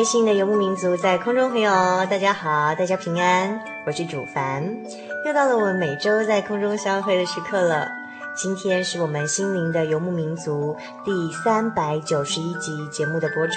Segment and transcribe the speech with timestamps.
[0.00, 1.70] 各位新的游牧民族，在空中朋友，
[2.06, 4.64] 大家好，大家平安，我是主凡，
[5.26, 7.86] 又到了我们每周在空中相会的时刻了。
[8.34, 13.54] 今天是我们心灵的游牧民族第三百九十一集节目的播出，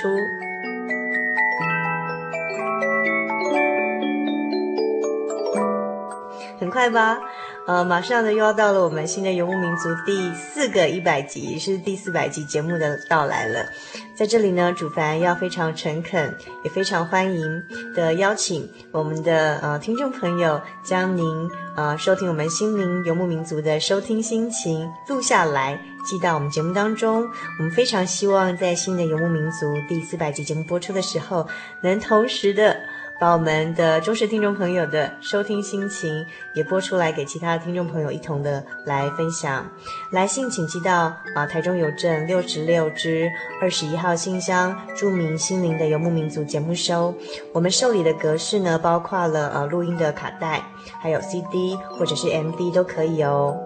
[6.84, 7.18] 很快吧？
[7.66, 13.66] 呃，马上呢又要到了我们新的游牧民族第四个一百集，是第四百集节目的到来了。
[14.14, 17.64] 在这里呢，主凡要非常诚恳，也非常欢迎
[17.96, 27.26] 的邀请我们的呃听众朋友，将您呃收听我们心灵游牧民族的收听心情录下来，寄到我们节目当中。
[27.60, 31.48] 我们非常希望在新的游牧民族第四百集节目播出的时候，
[31.82, 32.76] 能同时的。
[33.20, 39.66] 把我们的忠实听众朋友的收听心情也播出来，给其他的听众朋友一同的来分享。
[40.12, 43.32] 来信请寄到啊台中邮政六十六支
[43.62, 47.16] 二十一号信箱，著名“心灵的游牧民族”节目收。
[47.54, 50.62] 我们受理的格式呢，包括了呃录音的卡带，
[51.00, 53.58] 还有 CD 或者是 MD 都可以哦。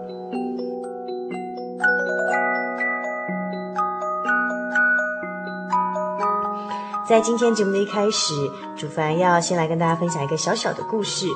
[7.08, 8.34] 在今天节目的一开始，
[8.76, 11.26] 主凡要先来跟大家分享一个小小的故事，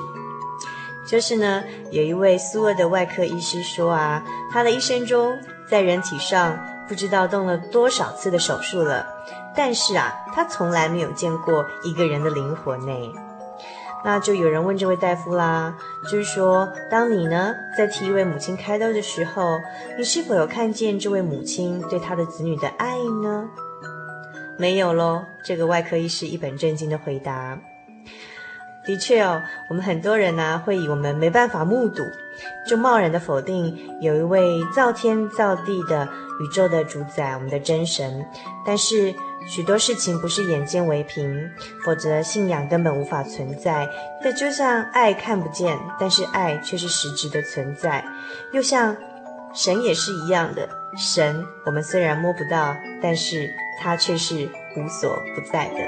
[1.09, 4.23] 就是呢，有一位苏俄的外科医师说啊，
[4.53, 5.35] 他的一生中
[5.67, 9.07] 在人体上不知道动了多少次的手术了，
[9.57, 12.93] 但是啊，他从来没有见过一个人的灵魂呢。
[14.05, 19.57] 那就有人问这位大夫啦，就是说，当你呢在替一位母亲开刀的时候，
[19.97, 23.49] 你是否有看见这位母亲对她的子女的爱呢？
[24.63, 27.59] 没有喽，这个外科医师一本正经的回答。
[28.85, 32.05] 的确哦，我们很多人呢、会以我们没办法目睹，
[32.65, 38.25] 就贸然的否定有一位造天造地的宇宙的主宰，我们的真神。
[38.65, 39.13] 但是
[39.49, 41.51] 许多事情不是眼见为凭，
[41.85, 43.89] 否则信仰根本无法存在。
[44.23, 48.05] 这就像爱看不见，但是爱却是实质的存在，
[48.53, 48.97] 又像
[49.55, 50.69] 神也是一样的。
[50.97, 53.51] 神我们虽然摸不到，但是。
[53.85, 55.81] 他却是无所不在的。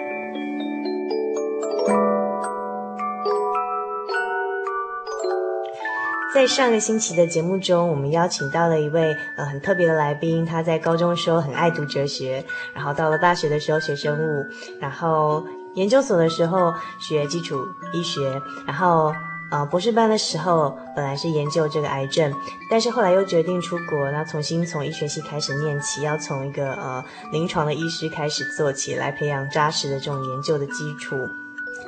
[6.34, 10.44] 在上个星期的节目中，我们邀请到了一位呃很特别的来宾。
[10.44, 14.44] 他在高中的时候很爱读哲学，然后到了大学的时候学生物，
[14.80, 19.14] 然后研究所的时候学基础医学，然后。
[19.50, 22.34] 啊、博士班的时候本来是研究这个癌症，
[22.68, 31.16] 但是后来又决定出国，那重新从医学系开始念起，要从一个呃临床的医师开始做起来，培养扎实的这种研究的基础。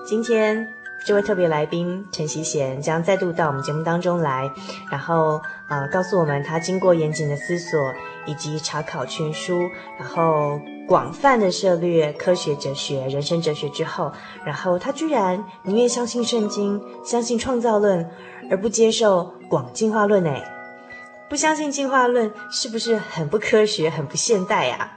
[0.07, 0.69] 今天
[1.05, 4.49] 这位特别来宾陈希贤将再度到我们节目当中来，
[4.89, 7.93] 然后呃告诉我们他经过严谨的思索
[8.27, 9.61] 以及查考全书，
[9.99, 10.61] 然后。
[10.87, 14.13] 广泛的涉猎科学哲学、人生哲学之后，
[14.45, 18.09] 然后他居然宁愿相信圣经、相信创造论，
[18.49, 20.23] 而不接受广进化论。
[20.23, 20.45] 诶，
[21.29, 24.93] 不相信进化论是不是很不科学、很不现代呀？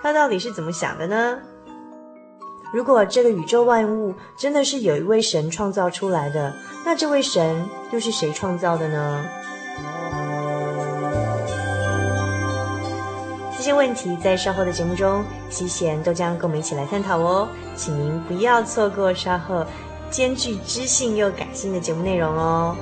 [0.00, 1.40] 他到底是怎么想的呢？
[2.72, 6.54] 如果这个宇宙万物真的是有一位神创造出来的，
[6.86, 9.24] 那这位神又是谁创造的呢？
[13.64, 19.64] 这些问题在稍后的节目中，希贤都将跟我们一起来探讨哦，请您不要错过稍后
[20.10, 22.76] 兼具知性又感性的节目内容哦。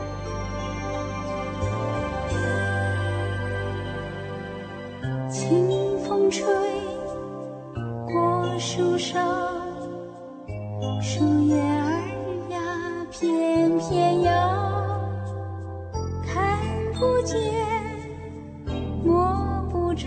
[16.98, 17.38] 不见，
[19.04, 19.24] 摸
[19.70, 20.06] 不着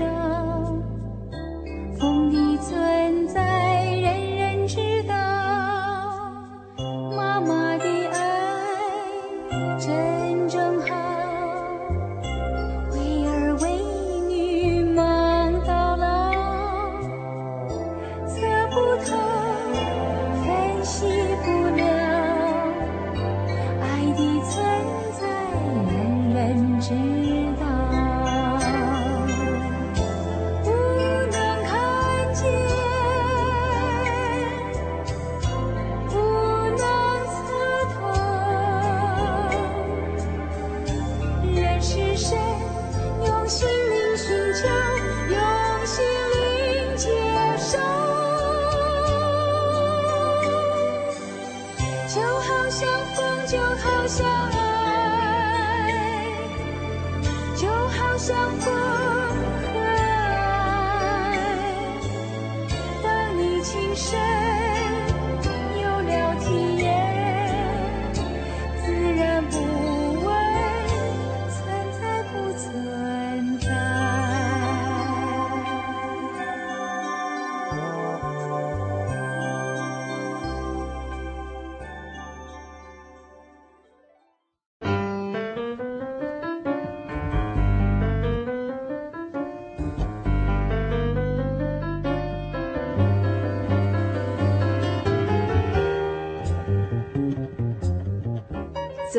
[1.99, 5.15] 风的存在人人知道
[7.15, 10.14] 妈妈的爱真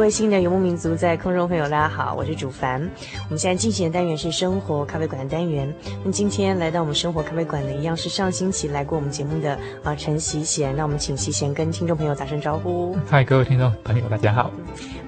[0.00, 2.80] 各位新的游牧民族在空中朋友，大家好，我是主凡。
[3.26, 5.70] 我们现在进行的单元是生活咖啡馆的单元。
[6.02, 10.74] 那今天来到我们生活咖啡馆的，一样是上星期来过我们节目的啊陈习贤。
[10.74, 12.96] 那我们请习贤跟听众朋友打声招呼。
[13.10, 14.50] 嗨，各位听众朋友，大家好。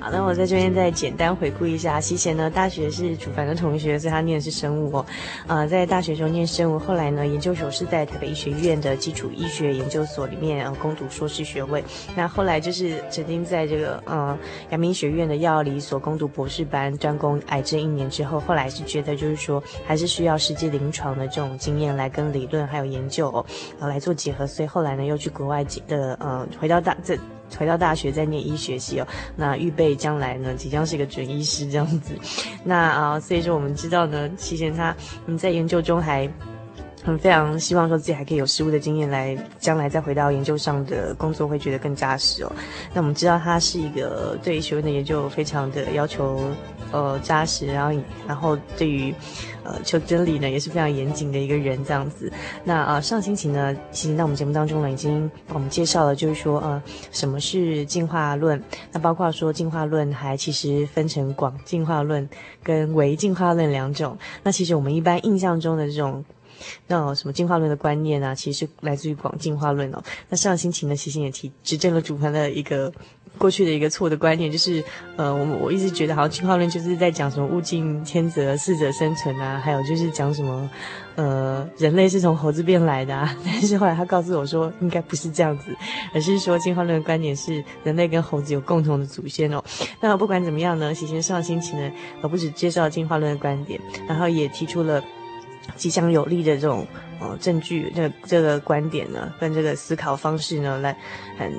[0.02, 5.06] 好，那我在这边再简单回顾一下，希贤呢，大学是主凡的同学，所以他念的是生物哦。
[5.46, 11.84] 呃，在大学时候念生物，后来呢，研究所是在台北医学院的基础医学研究所里面呃攻读硕士学位。
[12.16, 14.36] 那后来就是曾经在这个呃
[14.70, 23.46] 阳明学院的药理所攻读博士班，专攻癌症一年之后，后来是觉得就是说，还是需要实际临床的这种经验来跟理论还有研究哦，
[23.78, 27.16] 呃来做结合，所以后来呢又去国外的呃回到大这
[27.58, 29.06] 回到大学再念医学系哦，
[29.36, 32.14] 那预备将来呢即将是一个准医师这样子，
[32.64, 34.94] 那啊、所以说我们知道呢，其实他
[35.26, 36.28] 嗯在研究中还。
[37.04, 42.52] 很非常希望说自己还可以有实务的经验来，将来再回到研究上的工作会觉得更扎实哦。
[42.94, 46.40] 那我们知道他是一个对学问的研究非常的要求，
[46.92, 49.12] 呃扎实，然后然后对于
[49.64, 52.32] 呃求真理呢也是非常严谨的一个人这样子。
[52.64, 62.28] 那啊、上星期呢，其实在我们节目当中呢已经帮我们介绍了，就是说呃什么是进化论，那包括说进化论还其实分成广进化论
[62.62, 64.18] 跟微进化论两种。
[64.42, 66.24] 那其实我们一般印象中的这种。
[66.86, 70.00] 那什么进化论的观念啊，其实来自于广进化论哦。
[70.28, 72.92] 那上星期呢，其实也提指正了主盘的一个
[73.42, 74.80] 过去的一个错的观念，就是
[75.16, 80.70] 呃，我我一直觉得好像进化论就是在讲什么物竞天择、适者生存啊，还有就是讲什么
[81.16, 83.36] 呃，人类是从猴子变来的啊。
[83.44, 85.76] 但是后来他告诉我说，应该不是这样子，
[86.14, 89.60] 而是说进化论的观点是人类跟猴子有共同的祖先哦。
[90.00, 95.02] 那不管怎么样呢，其实上星期呢，我不止介绍进化论的观点，然后也提出了。
[95.76, 96.84] 极强有力的这种
[97.20, 100.94] 呃证据，这、这个观点呢，跟这个思考方式呢，来
[101.38, 101.52] 很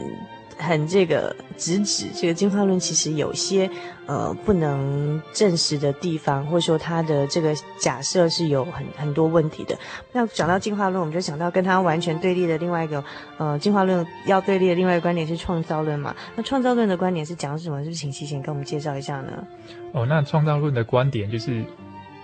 [0.63, 3.69] 很这个直指这个进化论其实有些
[4.05, 9.77] 呃不能证实的地方，或者说它的这个假设是有很很多问题的。
[10.11, 13.03] 那讲到进化论，我们就想到跟它完全对立的另外一个
[13.37, 16.15] 呃进化论要对立的另外一个观点是创造论嘛？
[16.35, 17.83] 那创造论的观点是讲什么？
[17.83, 19.45] 是不是请希贤跟我们介绍一下呢？
[19.91, 21.63] 哦，那创造论的观点就是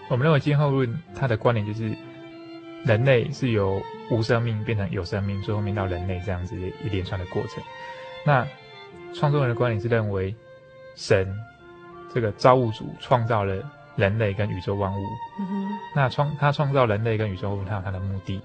[0.09, 1.93] 我们认为进化论它的观点就是
[2.85, 7.61] 人类是由无生命变成有生命，最后面到人类这样子一连串的过程。
[8.25, 8.45] 那
[9.13, 10.33] 创作人的观点是认为，
[10.95, 11.27] 神
[12.13, 13.55] 这个造物主创造了
[13.95, 15.03] 人类跟宇宙万物。
[15.95, 18.41] 那创他创造人类跟宇宙万物，他有他的目的。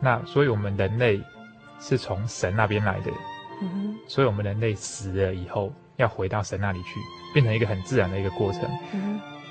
[0.00, 1.20] 那所以我们人类
[1.80, 3.10] 是从神那边来的。
[4.06, 6.98] 所以我们人类死了以后，要回到神那里去，
[7.34, 8.62] 变成一个很自然的一个过程。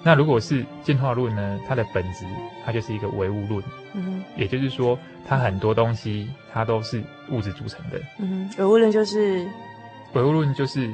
[0.01, 1.59] 那如果是进化论呢？
[1.67, 2.25] 它的本质，
[2.65, 3.63] 它就是一个唯物论。
[3.93, 4.23] 嗯。
[4.35, 6.27] 也就是说，它很多东西，
[6.59, 7.99] 它都是物质组成的。
[8.19, 8.55] 嗯哼。
[8.57, 9.47] 唯物论就是，
[10.13, 10.91] 唯物论就是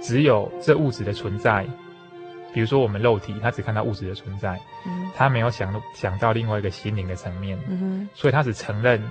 [0.00, 1.66] 只有这物质的存在。
[2.52, 4.60] 比如说我们肉体，它只看到物质的存在。
[4.86, 5.10] 嗯。
[5.16, 7.58] 它没有想想到另外一个心灵的层面。
[7.68, 8.08] 嗯哼。
[8.14, 9.02] 所以它只承认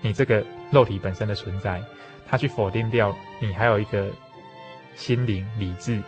[0.00, 1.82] 你这个肉体本身的存在，
[2.26, 4.10] 它去否定掉你还有一个
[4.96, 6.00] 心灵、理智。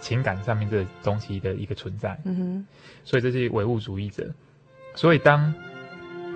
[0.00, 2.66] 情感上面这东西的一个存在，嗯哼，
[3.04, 4.32] 所以这是唯物主义者。
[4.94, 5.52] 所以当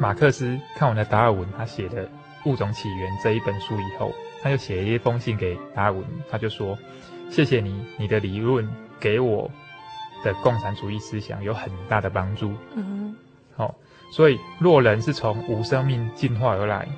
[0.03, 2.05] 马克思看完了达尔文他写的
[2.45, 6.77] 《物种起源》这一本书以后，他就写了一封信给达尔文，他就说
[7.31, 8.69] ：“谢谢你，你的理论
[8.99, 9.49] 给我
[10.25, 12.53] 的共产主义思想有很大的帮助。”
[13.55, 13.77] 好，
[14.11, 16.89] 所以若人是从无生命进化而来，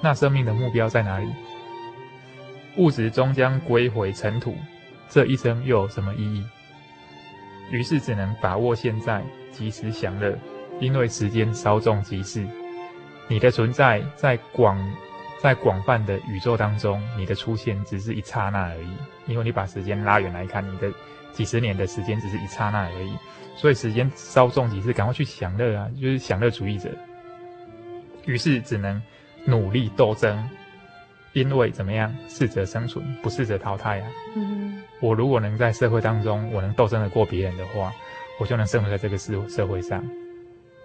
[0.00, 1.28] 那生命的目标在哪里？
[2.78, 4.56] 物质终将归回尘土。
[5.10, 6.46] 这一生又有什么意义？
[7.70, 10.34] 于是只能把握现在，及时享乐，
[10.80, 12.46] 因为时间稍纵即逝。
[13.26, 14.78] 你的存在在广
[15.40, 18.88] 在广泛的宇宙当中，你的出现只是一刹那而已。
[19.26, 20.90] 因为你把时间拉远来看，你的
[21.32, 23.12] 几十年的时间只是一刹那而已。
[23.56, 25.88] 所以时间稍纵即逝，赶快去享乐啊！
[26.00, 26.88] 就是享乐主义者。
[28.24, 29.02] 于是只能
[29.44, 30.48] 努力斗争，
[31.32, 32.14] 因为怎么样？
[32.28, 34.08] 适者生存，不适者淘汰啊。
[34.36, 37.92] 嗯我如果能在社会当中，我能斗争得过别人的话，
[38.40, 40.04] 我就能生活在这个社社会上。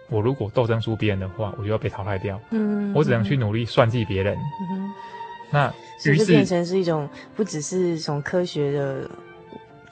[0.09, 2.39] 我如果斗争输别人的话，我就要被淘汰掉。
[2.51, 4.37] 嗯，我只能去努力算计别人。
[4.71, 4.91] 嗯，
[5.51, 5.73] 那
[6.05, 9.09] 于是变成是一种不只是从科学的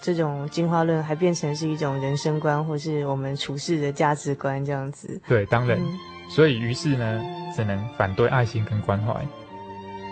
[0.02, 5.20] 这种进化论，还变成是一种人生观，或是我们处事的价值观这样子。
[5.28, 5.86] 对，当然，嗯，
[6.30, 7.22] 所以于是呢，
[7.56, 9.26] 只能反对爱心跟关怀，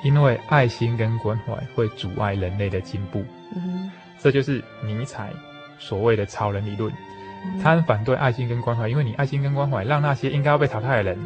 [0.04, 3.24] 因为爱心跟关怀会阻碍人类的进步。
[3.56, 3.92] 嗯。
[4.22, 5.32] 这就是尼采
[5.80, 6.92] 所谓的超人理论，
[7.62, 11.18] 他很反对爱心跟关怀，因为你爱心跟关怀让那些应该要被淘汰的人，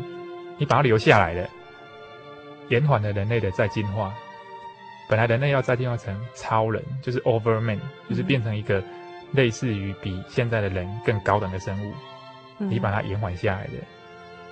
[0.57, 1.49] 你把他留下来了，
[2.69, 4.13] 延缓了人类的再进化。
[5.09, 7.79] 本来人类要再进化成超人，就是 Overman，
[8.09, 8.81] 就是变成一个
[9.33, 11.93] 类似于比现在的人更高等的生物，
[12.57, 13.73] 你把它延缓下来的，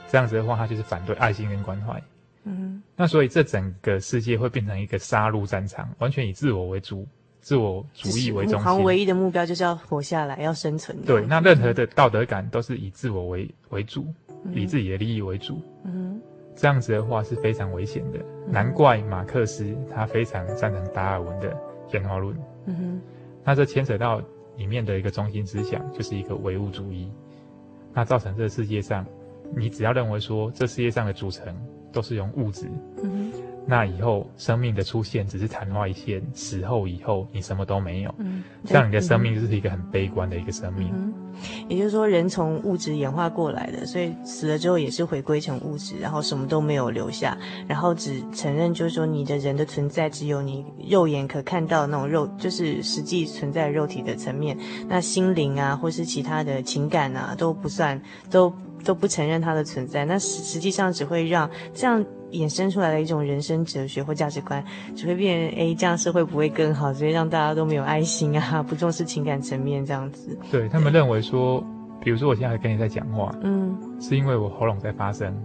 [0.10, 2.02] 这样子的话，他就是反对爱心跟关怀。
[2.44, 7.08] 嗯，那所以这整个世界会变成一个杀戮战场，完全以自我为主。
[7.42, 10.96] 自我主义为中心，好像唯一的目标就是要活下来，要生存。
[11.02, 14.06] 对，那任何的道德感都是以自我为为主，
[14.46, 15.60] 嗯、以自己的利益为主。
[15.84, 16.22] 嗯，
[16.56, 18.20] 这样子的话是非常危险的。
[18.20, 21.58] 嗯、难怪马克思他非常赞成达尔文的
[21.94, 22.38] 演化论。
[22.68, 23.02] 嗯哼，
[23.44, 24.22] 那这牵扯到
[24.56, 27.12] 里面的一个中心思想，就是一个唯物主义。
[27.92, 29.04] 那造成这个世界上，
[29.58, 31.54] 你只要认为说这世界上的组成
[31.92, 32.68] 都是用物质。
[33.02, 33.41] 嗯哼。
[33.66, 40.90] 那以后生命的出现只是昙花一现，死后以后你什么都没有，嗯，这样你的生命就是一个很悲观的一个生命。
[40.94, 41.14] 嗯，
[41.70, 47.38] 也就是说，人从物质演化过来的，所以死了之后也是回归成物质，然后什么都没有留下，
[47.68, 58.52] 然后只承认就是说你的人的存在只有你肉眼可看到的那种肉，就是实际存在肉体的层面，那心灵啊或是其他的情感啊都不算，都
[58.84, 62.04] 都不承认它的存在，那实实际上只会让这样。
[62.32, 64.64] 衍生出来的一种人生哲学或价值观，
[64.96, 70.40] 只会变成诶，这样社会不会更好，所以让大家都没有爱心啊， 不重视情感层面这样子。
[70.50, 71.62] 对，他们认为说，
[72.02, 75.36] 比如说我现在跟你在讲话，嗯，是因为我喉咙在发声，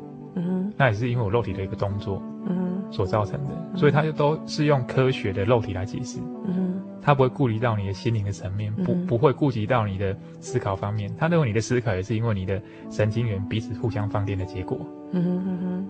[0.77, 14.79] 那也是因为我肉体的一个动作，嗯哼，所造成的，所以他就都是用科学的肉体来解释，嗯哼，他不会顾及到你的心灵的层面，不不会顾及到你的思考方面，他认为你的思考也是因为你的神经元彼此互相放电的结果，
[15.13, 15.89] 嗯哼哼哼。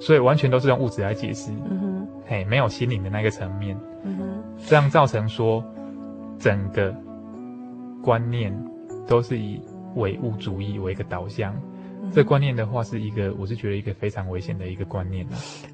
[0.00, 4.24] 所以完全都是用物质来解释，嗯哼，嘿，没有心灵的那个层面，嗯哼，
[4.64, 5.60] 这样造成说，
[6.38, 6.94] 整个
[8.00, 8.56] 观念
[9.08, 9.60] 都是以
[9.96, 11.60] 唯物主义为一个导向，嗯、
[12.12, 15.26] 这观念的话，是一个我是觉得一个非常危险的一个观念。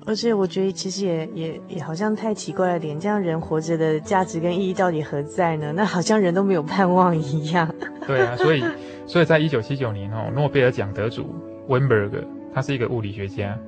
[0.07, 5.73] 而且我觉得其实也也也好像太奇怪了点，这样人活着的价值跟意义到底何在呢？
[5.73, 7.73] 那好像人都没有盼望一样。
[8.07, 8.63] 对啊，所以
[9.07, 11.35] 所以在一九七九年哦，诺贝尔奖得主
[11.69, 12.23] 温伯格，
[12.53, 13.59] 他是一个物理学家，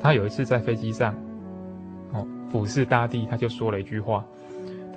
[0.00, 1.14] 他有一次在飞机上
[2.12, 4.24] 哦俯视大地，他就说了一句话。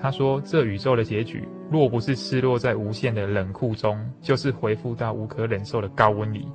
[0.03, 6.47] 他说：“这宇宙的结局，若不是失落在无限的冷酷中，就是回复到无可忍受的高温里。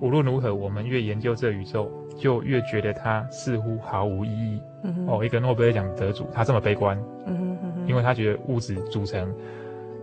[0.00, 4.62] 无论如何，我们越研究这宇宙，就越觉得它似乎毫无意义。
[4.84, 9.34] 嗯”哦，一个诺贝尔奖得主，他这么悲观，嗯哼嗯哼，因为他觉得物质组成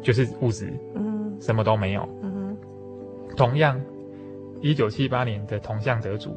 [0.02, 2.08] 就是物质，嗯，什么都没有。
[2.22, 2.58] 嗯。
[3.38, 3.80] 同样，
[4.62, 6.36] 一九七八年的铜像得主，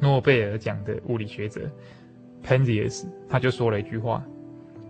[0.00, 1.62] 诺贝尔奖的物理学者
[2.44, 4.22] Penzias，他就说了一句话。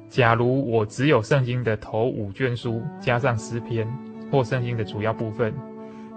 [0.08, 3.86] 假如我只有圣经的头五卷书加上诗篇
[4.32, 5.52] 或圣经的主要部分，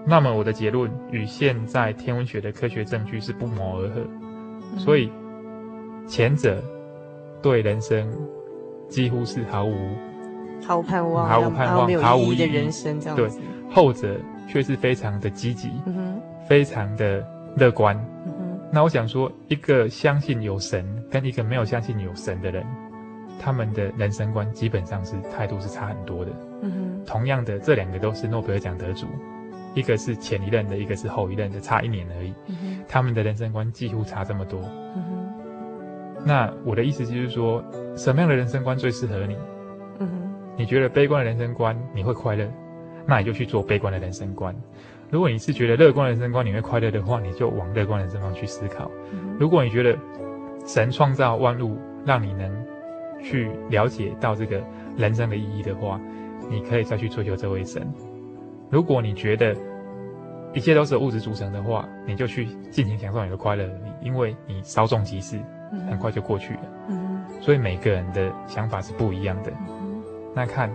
[0.05, 4.01] 那么我的结论与现在天文学的科学证据是不谋而合。
[4.73, 5.11] 嗯、所以，
[6.07, 6.63] 前者
[7.41, 8.11] 对人生
[8.89, 9.75] 几乎是毫无
[10.65, 13.39] 毫无盼望、毫无盼望、毫无意义的人生这样子。
[13.39, 18.59] 对，后者却是非常的积极、嗯，非常的乐观、嗯。
[18.71, 22.65] 那我想说，一个相信有神跟一个没有相信有神的人。
[23.43, 26.31] 他们的人生观基本上是态度是差很多的。
[26.61, 29.07] 嗯，同样的，这两个都是诺贝尔奖得主，
[29.73, 32.33] 一个是前一任的，一个是后一任的，差一年而已。
[32.47, 34.59] 嗯，他们的人生观几乎差这么多。
[34.95, 35.29] 嗯，
[36.25, 37.63] 那我的意思就是说，
[37.95, 39.37] 什么样的人生观最适合你？
[39.99, 42.45] 嗯，你觉得悲观的人生观你会快乐，
[43.05, 44.55] 那你就去做悲观的人生观。
[45.09, 48.89] 如果你是觉得乐观的人生观你会快乐的话，你就往乐观的人生观去思考。
[49.11, 49.37] 嗯。
[49.39, 49.97] 如果你觉得
[50.65, 52.49] 神创造万物，让你能
[53.21, 54.61] 去了解到这个
[54.97, 55.99] 人生的意义的话，
[56.49, 57.87] 你可以再去追求这位神。
[58.71, 59.55] 如果你觉得
[60.53, 65.37] 一切都是由物质组成的话，你就去尽情享受你的快乐而已，因为你稍纵即逝，
[65.89, 66.61] 很快就过去了。
[66.87, 69.51] 嗯，所以每个人的想法是不一样的。
[69.69, 70.01] 嗯，
[70.33, 70.71] 那看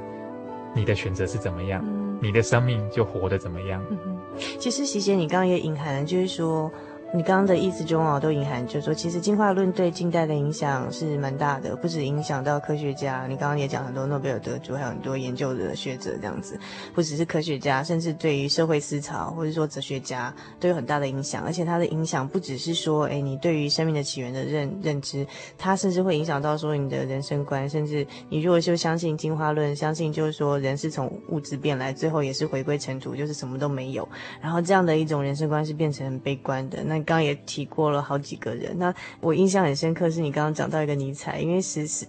[0.74, 1.82] 你的选择是怎么样，
[2.22, 3.82] 你的生命就活得怎么样。
[3.90, 4.18] 嗯，
[4.58, 6.70] 其实席姐，你刚刚也隐含了，就是说。
[7.16, 13.26] 你刚刚的意思中啊，都隐含就是说，其实进化论对近代的影响是蛮大的，不止影响到科学家。
[13.26, 16.60] 你刚刚也讲很多诺贝尔得主，还有很多研究的学者这样子，
[16.94, 21.42] 不只是科学家，甚至对于社会思潮或者说哲学家都有很大的影响。
[21.42, 34.06] 而且它的影响不只是说，哎，你对于生命的起源的认认知，它甚至会影响到说你的人生观，甚至你如果就相信进化论，相信就是说人是从物质变来，最后也是回归尘土，就是什么都没有。
[34.42, 36.84] 然后这样的一种人生观是变成很悲观的。
[36.84, 42.04] 那刚刚也提过了好几个人，那我印象很深刻，是你刚刚讲到一个尼采，因为其实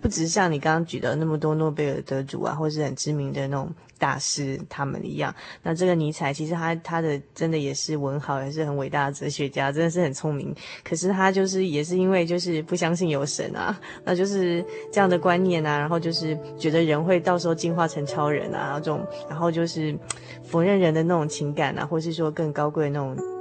[0.00, 10.52] 不只是像你刚刚举的那么多诺贝尔得主啊，或是很知名的那种大师他们一样，那这个尼采其实他他的真的也是文豪，也是很伟大的哲学家，真的是很聪明。
[10.82, 19.96] 可是他就是也是因为就是不相信有神啊，那就是这样的观念啊，然后就是觉得人会到时候进化成超人啊，这种然后就是
[20.42, 23.31] 否认人的那种情感啊，或是说更高贵的那种。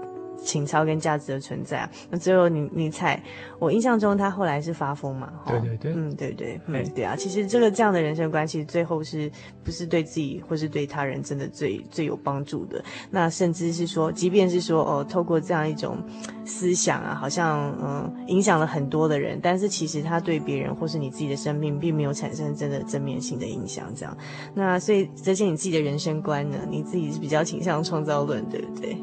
[0.44, 3.22] 情操跟价值的存在啊，那最后你你猜，
[3.60, 5.32] 我印象中他后来是发疯嘛？
[5.46, 9.32] 对对对，嗯对对，嗯对啊，其实这个这样的人生观，其实最后是
[9.64, 12.84] 不是对自己或是对他人真的最最有帮助的？
[13.10, 15.98] 那甚至是说，即便是说哦，透过这样一种
[16.46, 23.94] 思想啊，好像嗯影响了很多的人，但是其实他对别人或是你自己的生命，并没有产生真的正面性的影响。
[23.96, 24.18] 这样，
[24.54, 28.98] 那所以这些你自己的人生观呢，你自己是比较倾向创造论，对不对？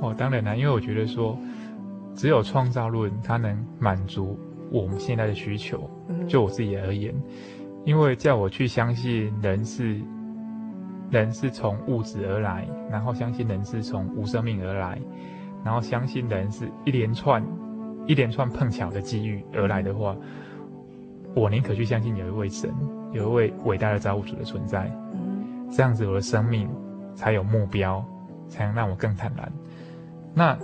[0.00, 1.36] 哦，当然啦，因为我觉得说，
[2.14, 4.38] 只有创造论它能满足
[4.70, 5.88] 我们现在的需求。
[6.26, 7.14] 就我自己而言，
[7.84, 10.00] 因为叫我去相信人是
[11.10, 14.98] 人是从物质而来，然后相信人是从无生命而来，
[15.64, 17.44] 然后相信人是一连串
[18.06, 20.16] 一连串碰巧的机遇而来的话，
[21.34, 22.72] 我宁可去相信有一位神，
[23.12, 24.90] 有一位伟大的造物主的存在。
[25.70, 26.68] 这样子我的生命
[27.14, 28.04] 才有目标，
[28.48, 29.52] 才能让我更坦然。
[30.34, 30.56] 那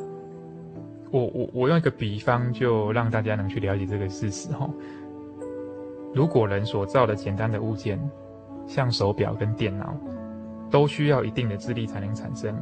[1.10, 4.68] 我我我用一个比方，就让大家能去了解这个事实哈。
[6.14, 7.98] 如果人所造的简单的物件，
[8.66, 9.94] 像手表跟电脑，
[10.70, 12.54] 都需要一定的智力才能产生，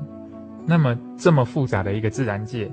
[0.67, 2.71] 那么这么复杂的一个自然界，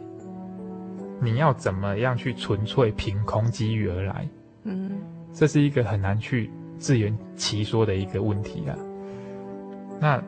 [1.19, 4.27] 你要怎么样去纯粹凭空机遇而来？
[4.63, 4.91] 嗯，
[5.33, 8.75] 这是一个很难去自圆其说的一个问题啊。
[9.99, 10.21] 那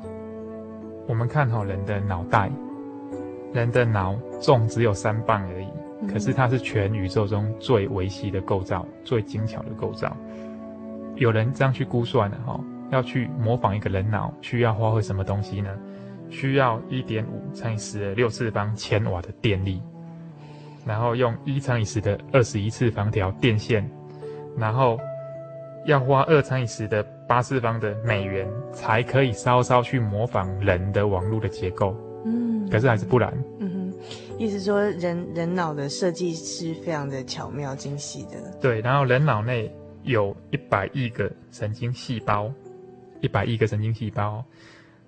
[1.07, 2.51] 我们看好人的脑袋。
[3.53, 5.67] 人的脑重只有三磅而已，
[6.11, 10.15] 可是它是全宇宙中最维系的构造，最精巧的构造。
[11.15, 15.69] 有人这样去估算的哈，要去模仿一个人脑，需要花费什么东西呢？
[16.29, 19.79] 需要一点五乘以十的六次方千瓦的电力，
[20.83, 23.87] 然后用一乘以十的二十一次方条电线，
[24.57, 24.97] 然后
[25.85, 31.95] 要花二乘以十的八次方的美元，才可以稍稍去模仿人的网络的结构。
[32.73, 33.31] 嗯，可是还是不然。
[33.59, 38.51] 嗯哼，意思说人人脑的设计是非常的巧妙精细的。
[38.59, 39.71] 对，然后人脑内
[40.03, 42.51] 有一百亿个神经细胞。
[43.21, 44.43] 一百亿个神经细胞，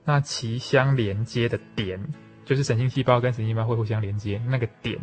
[0.05, 1.99] 那其相连接的点，
[2.45, 4.97] 就是神经细胞跟神经细胞会互相连接，那个点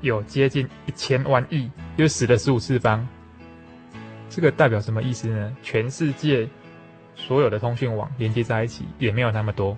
[0.00, 3.06] 有接近一千万亿，就是十的十五次方。
[4.30, 5.54] 这个代表什么意思呢？
[5.62, 6.48] 全世界
[7.14, 9.76] 所有的通讯网连接在一起，也没有那么多，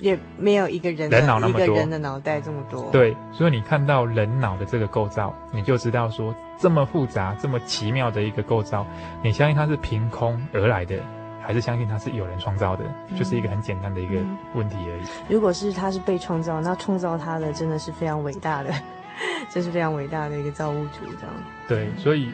[0.00, 2.90] 也没有一个人人脑那么多，一个人的脑袋这么多。
[2.90, 8.86] 对，所以你看到人脑的这个构造，你就知道说这么复杂、这么奇妙的一个构造，
[9.22, 10.96] 你相信它是凭空而来的？
[11.42, 14.20] 还是相信它是有人创造的，嗯，就是一个很简单的一个
[14.54, 15.32] 问题而已。
[15.32, 18.72] 如果是它是被创造，那创造它的真的是非常伟大的，
[19.50, 21.34] 这是非常伟大的一个造物主，这样。
[21.66, 22.30] 对，所以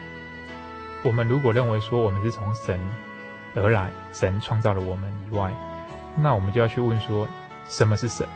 [1.03, 2.79] 我们如果认为说我们是从神
[3.55, 5.51] 而来，神创造了我们以外，
[6.15, 7.27] 那我们就要去问说，
[7.67, 8.27] 什么是神？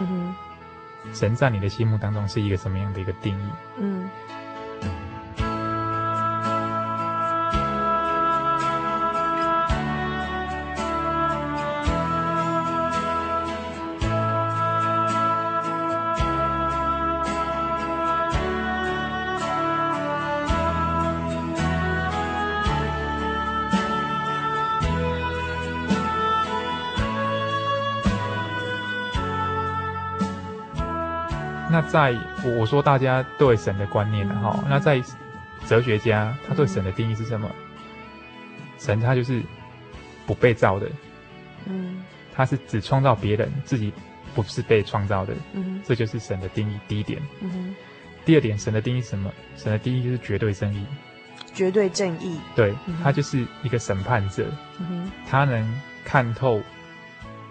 [0.00, 3.50] 嗯哼，神在你的心目当中是一个什么样的一个定义？
[3.78, 4.10] 嗯。
[31.92, 34.98] 在我我说大家对神的观念哈、嗯，那在
[35.66, 37.50] 哲学家他对神的定义是什么？
[38.78, 39.42] 神他就是
[40.26, 40.88] 不被造的，
[41.66, 42.02] 嗯，
[42.34, 43.92] 他是只创造别人，自己
[44.34, 46.78] 不是被创造的，嗯，这就是神的定义。
[46.88, 47.74] 第一点，嗯哼，
[48.24, 49.30] 第二点，神的定义是什么？
[49.56, 50.86] 神的定义就是绝对正义，
[51.52, 52.74] 绝对正义，对，
[53.04, 56.58] 他就是一个审判者，嗯，他能看透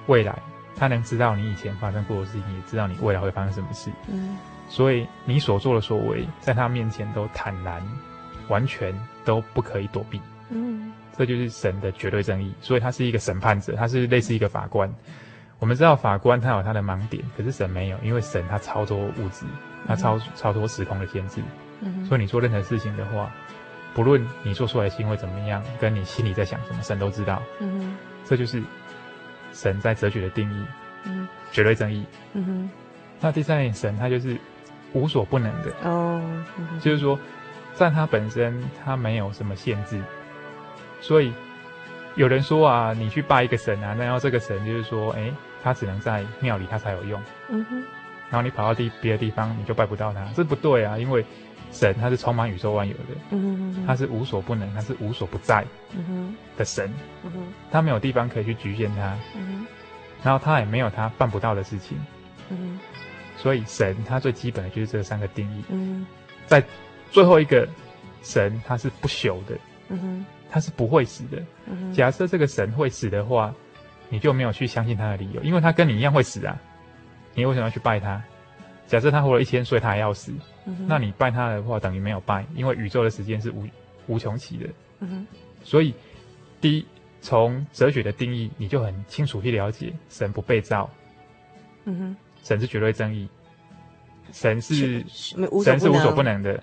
[0.08, 0.36] 未来。
[0.82, 3.92] 他能知道你以前发生过的事情，也知道你未来会发生什么事。
[4.08, 4.36] 嗯，
[4.68, 7.88] 所以你所做的所为，在他面前都坦然，
[8.48, 8.92] 完全
[9.24, 10.20] 都不可以躲避。
[10.50, 12.52] 嗯，这就是神的绝对正义。
[12.62, 14.92] 所以他是一个审判者，他是类似一个法官。
[15.60, 19.46] 我们知道法官他有他的盲点，可是神没有，因为神他超脱物质，
[19.88, 21.44] 他超超脱时空的限制。
[21.82, 23.32] 嗯，所以你做任何事情的话，
[23.94, 27.40] 不论你做出来的行为怎么样，跟你心里在想什么，神都知道。
[27.60, 28.64] 嗯，这就是。
[29.54, 30.66] 神在哲学的定义，
[31.06, 32.70] 嗯，绝对正义，嗯哼。
[33.20, 34.38] 那第三点，神他就是
[34.94, 35.72] 无所不能的。
[35.84, 36.22] 哦，
[36.58, 37.20] 嗯，就是说，
[37.74, 40.02] 在他本身他没有什么限制，
[41.02, 41.34] 所以
[42.16, 45.32] 有人说啊，你去拜一个神啊，那然后这个神就是说，哎，
[45.64, 47.84] 他只能在庙里他才有用，嗯哼。
[48.32, 51.24] 然后你跑到地别的地方你就拜不到他，这不对啊，因为。
[51.74, 55.66] 神他是充满宇宙万有的，嗯哼，他是无所不能，他是无所不在，
[55.96, 56.36] 嗯哼。
[56.58, 57.40] 的神，嗯哼，
[57.72, 59.68] 他没有地方可以去局限他，嗯哼，
[60.22, 61.98] 然后他也没有他办不到的事情，
[62.50, 62.80] 嗯哼，
[63.38, 66.06] 所以神他最基本的就是这三个定义，嗯，
[66.46, 66.62] 在
[67.10, 67.66] 最后一个
[68.22, 73.54] 神他是不朽的，嗯哼，他是不会死的，嗯哼，假设这个神会死的话，
[74.10, 76.60] 你就没有去相信他的理由，因为他跟你一样会死啊，
[77.34, 78.22] 你为什么要去拜他？
[78.88, 80.34] 假设他活了一千岁，他还要死。
[80.66, 83.66] 嗯、那你拜他的话，等于没有拜，因为宇宙的时间是无
[84.08, 84.68] 无穷期的。
[85.64, 85.94] 所以，
[86.60, 86.86] 第一，
[87.22, 90.90] 从哲学的定义，你就很清楚去了解，神不被造。
[91.86, 92.16] 嗯哼。
[92.44, 93.30] 神是绝对正义，
[94.32, 95.06] 神是
[95.64, 96.62] 神是无所不能的，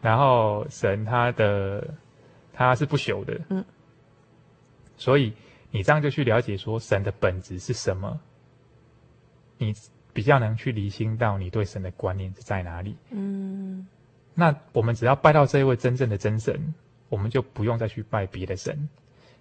[0.00, 1.86] 然后神他的
[2.52, 3.38] 他是不朽的。
[3.50, 3.64] 嗯。
[4.96, 5.32] 所以
[5.70, 8.18] 你这样就去了解说神的本质是什么？
[9.62, 9.74] 你。
[10.14, 12.94] 比较能去理清到你对神的观念是在哪里。
[13.12, 13.86] 嗯，
[14.34, 16.74] 那我们只要拜到这一位真正的真神，
[17.08, 18.90] 我们就不用再去拜别的神，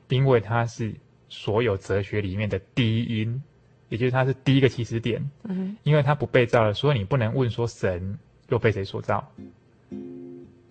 [0.07, 0.95] 因为他是
[1.27, 3.43] 所有哲学里面的第一因，
[3.89, 5.29] 也就是他是第一个起始点。
[5.43, 9.29] 嗯，因为他不被造了，所以你不能问说神又被谁所造，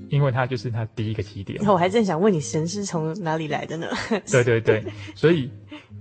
[0.09, 1.63] 因为他就是他第一个起点。
[1.67, 3.87] 我还正想问你，神是从哪里来的呢？
[4.33, 4.83] 对对对，
[5.15, 5.51] 所以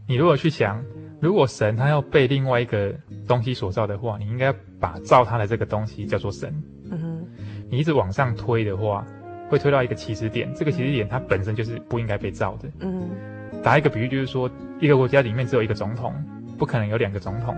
[0.07, 0.81] 你如果去想。
[1.21, 2.95] 如果神他要被另外一个
[3.27, 6.53] 东西所造的话，你应该把造他的这个东西叫做神。
[6.89, 7.27] 嗯哼。
[7.69, 9.05] 你一直往上推的话，
[9.49, 12.69] 会推到一个起始点，这个起始点它本身就是不应该被造的。
[12.79, 13.61] 嗯哼。
[13.61, 16.13] 打一个比喻，就是说一个国家里面只有一个总统，
[16.57, 17.53] 不可能有两个总统。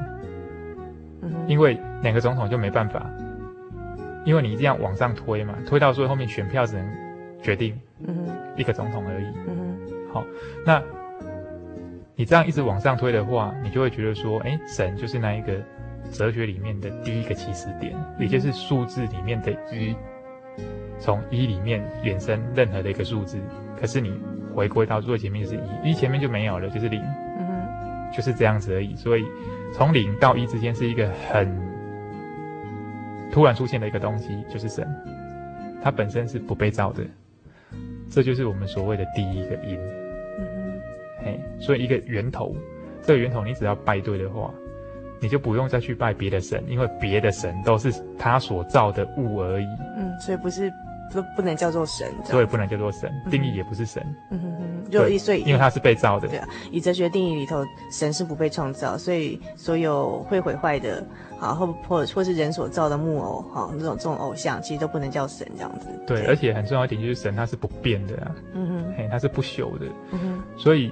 [1.21, 1.31] 嗯。
[1.47, 3.07] 因为两个总统就没办法，
[4.25, 6.85] 因为你这样往上推嘛，推到最后面选票只能
[7.43, 7.79] 决定
[8.57, 9.25] 一个总统而已。
[9.47, 10.13] 嗯哼。
[10.13, 10.25] 好，
[10.65, 10.81] 那。
[12.21, 15.59] 你这样一直往上推的话，你就会觉得说，哎，神就是那一个
[16.11, 19.95] 哲学里面的第一个起始点，也就是数字里面的一，
[20.99, 23.39] 从一里面衍生任何的一个数字。
[23.75, 24.13] 可是你
[24.53, 27.01] 回归到最前面就是一，一前面就没有了，就是零，
[27.39, 28.95] 嗯哼，就是这样子而已。
[28.95, 29.25] 所以
[29.73, 31.51] 从零到一之间是一个很
[33.31, 34.87] 突然出现的一个东西，就是神，
[35.81, 37.03] 它本身是不被造的，
[38.11, 39.79] 这就是我们所谓的第一个因。
[41.23, 42.55] 嘿，所以一个源头，
[43.01, 44.53] 这个源头你只要拜对的话，
[45.21, 49.65] 你就不用再去拜别的神，因为别的神都是他所造的物而已。
[49.97, 50.71] 嗯，所以不是
[51.11, 54.03] 不不能叫做神，所以不能叫做神，定义也不是神。
[54.31, 56.27] 嗯哼哼，就所以因为它是被造的。
[56.27, 61.05] 对啊，以哲学定义里头，神是不被创造，所以所有会毁坏的，
[61.39, 65.87] 啊，或或或是人所造的木偶，哈，那种这种偶像，其实都不能叫神这样子。
[66.07, 70.91] 对，对而且很重要一点就是神它是不变的啊，嗯哼，嘿，它是不朽的，嗯哼，所以。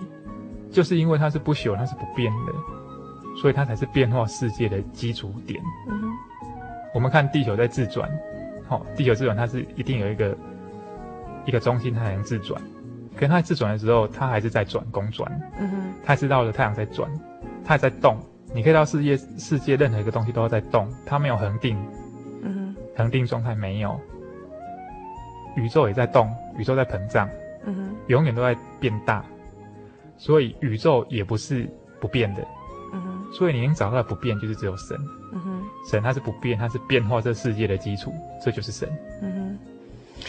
[0.71, 2.53] 就是因为它是不朽，它是不变的，
[3.41, 5.61] 所以它才是变化世界的基础点。
[6.93, 8.09] 我们看地球在自转，
[8.67, 10.37] 好、哦，地球自转它是一定有一个
[11.45, 12.61] 一个中心，它才能自转。
[13.15, 15.29] 可是它自转的时候，它还是在转，公转。
[16.05, 17.09] 它知道了太阳在转，
[17.63, 18.17] 它还在动。
[18.53, 21.77] 你可以到世界世界任何一个东西都在动，它没有恒定。
[22.95, 23.99] 恒定状态没有。
[25.55, 27.29] 宇宙也在动，宇宙在膨胀。
[28.07, 29.23] 永远都在变大。
[30.19, 31.67] 所以宇宙也不是
[31.99, 32.45] 不变的，
[32.93, 33.33] 嗯哼。
[33.33, 34.95] 所以你能找到的不变，就是只有神，
[35.33, 35.63] 嗯哼。
[35.89, 38.87] 神它是不变，它是变化这世界的基础，这就是神，
[39.21, 39.57] 嗯哼。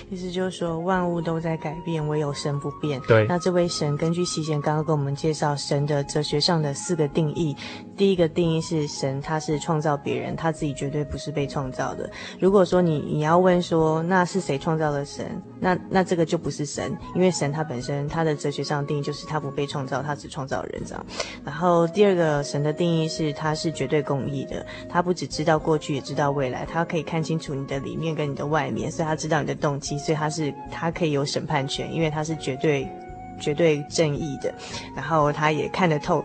[0.08, 3.00] 意思就是说，万物都在改变，唯有神不变。
[3.08, 3.26] 对。
[3.26, 7.56] 那这位神，根据席贤刚刚跟我们介绍神的哲学上的四个定义。
[8.00, 12.10] 第一个定义是神，他是创造别人，他自己绝对不是被创造的。
[12.38, 15.26] 如果说你你要问说，那是谁创造了神？
[15.60, 21.06] 那那这个就不是神，因为神他本身他的哲学上定义就是他不被创造，他只创造人这样。
[21.44, 32.88] 然后第二个神的定义是，他是绝对公义的，他不只知道过去，也知道未来，他可以看清楚你的里面跟你的外面，所以他知道你的动机，所以他是他可以有审判权，因为他是绝对
[33.38, 34.54] 绝对正义的，
[34.96, 36.24] 然后他也看得透。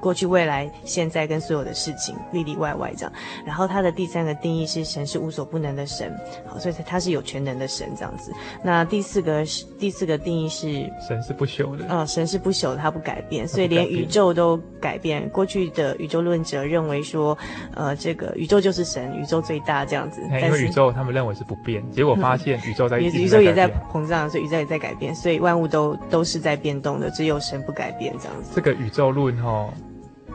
[0.00, 3.12] 过去、未来、现在跟所有的事情里里外外这样，
[3.44, 8.32] 然后他的第三个定义是神是无所不能的神，好，所以他是有全能的神这样子。
[8.62, 15.28] 那第四个是第四个定义是神是不朽的，嗯，神是不朽的，他不改变，所以连宇宙都改变。
[15.30, 17.36] 过去的宇宙论者认为说，
[17.74, 20.20] 呃，这个宇宙就是神，宇宙最大这样子。
[20.22, 28.50] 因为宇宙他们认为是不变，结果发现宇宙在宇宙也在膨胀，所以宇宙也在改变，所以万物都都是在变动的，只有神不改变这样子。
[28.54, 29.68] 这个宇宙论哈。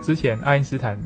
[0.04, 1.00] 之前爱因斯坦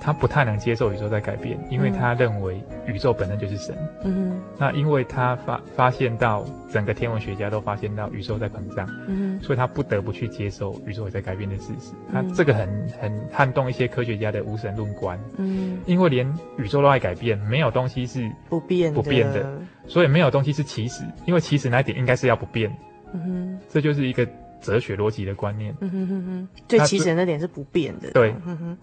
[0.00, 3.72] 他不太能接受宇宙在改变，因为他认为宇宙本身就是神。
[4.02, 4.42] 嗯哼。
[4.58, 9.44] 那因为他发发现到整个天文学家都发现到宇宙在膨胀，嗯哼。
[9.44, 11.92] 所以他不得不去接受宇宙也在改变的事实。
[12.12, 12.68] 他这个很
[13.00, 15.18] 很撼动一些科学家的无神论观。
[15.36, 15.78] 嗯。
[15.86, 16.26] 因为连
[16.58, 19.46] 宇宙都在改变，没有东西是不变不变的，
[19.86, 22.76] 所以没有东西是起始，因为起始那一点应该是要不变。
[23.14, 23.60] 嗯哼。
[23.68, 24.28] 这就是一个。
[24.62, 28.10] 哲学逻辑的观念，嗯哼哼哼，最起始的那点是不变的。
[28.12, 28.78] 对，嗯哼，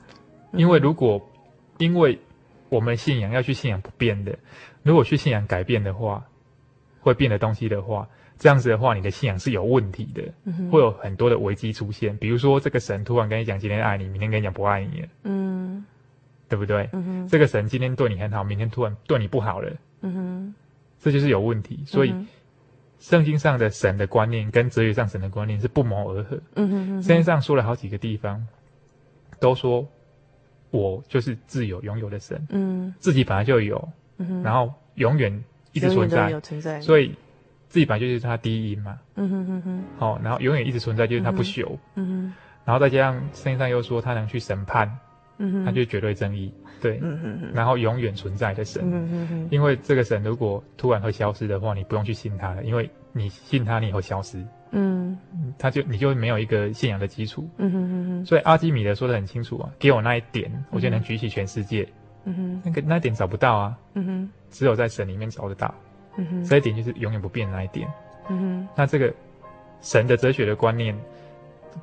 [0.52, 1.20] 因为如果，
[1.78, 2.20] 因为
[2.68, 4.38] 我们信仰要去信仰不变的，
[4.84, 6.24] 如果去信仰改变的话，
[7.00, 12.16] 会变的东西的话，这样子的话，你的信仰是有问题的，嗯哼，会有很多的危机出现。
[12.18, 15.02] 比如说，这个神突然跟你讲今天爱你，明天跟你讲不爱你。
[15.02, 15.86] 了，嗯，
[16.48, 16.90] 对不对？
[16.92, 20.56] 嗯哼，这个神今天对你很好，明天突然对你不好了，嗯哼，
[21.00, 22.14] 这就是有问题，所以。
[23.00, 26.40] 圣经上的神的观念跟哲学上神的观念是不谋而合。
[26.56, 27.02] 嗯哼哼。
[27.02, 28.46] 圣经上说了好几个地方，
[29.40, 29.88] 都说
[30.70, 32.46] 我就是自有永有的神。
[32.50, 32.94] 嗯。
[33.00, 33.90] 自己本来就有。
[34.18, 34.44] 嗯哼。
[34.44, 36.30] 然后永远一直存在。
[36.30, 36.82] 有存在。
[36.82, 37.16] 所以
[37.70, 39.00] 自己本来就是他第一因嘛。
[39.16, 39.84] 嗯哼哼哼。
[39.98, 41.78] 好，然后永远一直存在就是他不朽。
[41.96, 42.34] 嗯哼。
[42.66, 45.00] 然后再加上圣经上又说他能去审判。
[45.40, 45.66] 嗯。
[45.66, 46.54] 他就是绝对正义。
[46.80, 47.00] 对。
[47.02, 47.52] 嗯哼哼。
[47.54, 48.84] 然后永远存在的神。
[48.86, 49.48] 嗯哼哼。
[49.50, 52.88] 因为这个神如果突然会消失的话，你不用去信他了，因为。
[53.12, 54.38] 你信他，你以后消失，
[54.70, 55.18] 嗯，
[55.58, 58.26] 他就你就没有一个信仰的基础，嗯哼哼哼。
[58.26, 61.90] 所以阿基米德说的很清楚啊，给我那一点，我就能举起全世界，
[62.26, 65.74] 嗯哼，那个那一点找不到啊，嗯哼，只有在神里面找得到，
[66.18, 67.92] 嗯哼，这一点就是永远不变的那一点，
[68.30, 68.68] 嗯哼。
[68.76, 69.12] 那这个
[69.82, 70.96] 神的哲学的观念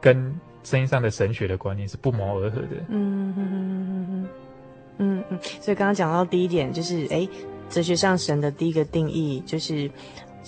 [0.01, 0.33] 跟
[0.67, 4.29] 声音上的神学的观念是不谋而合的，嗯哼哼哼哼，
[4.99, 5.39] 嗯嗯。
[5.61, 7.29] 所以刚刚讲到第一点就是，哎，
[7.71, 9.91] 哲学上神的第一个定义就是。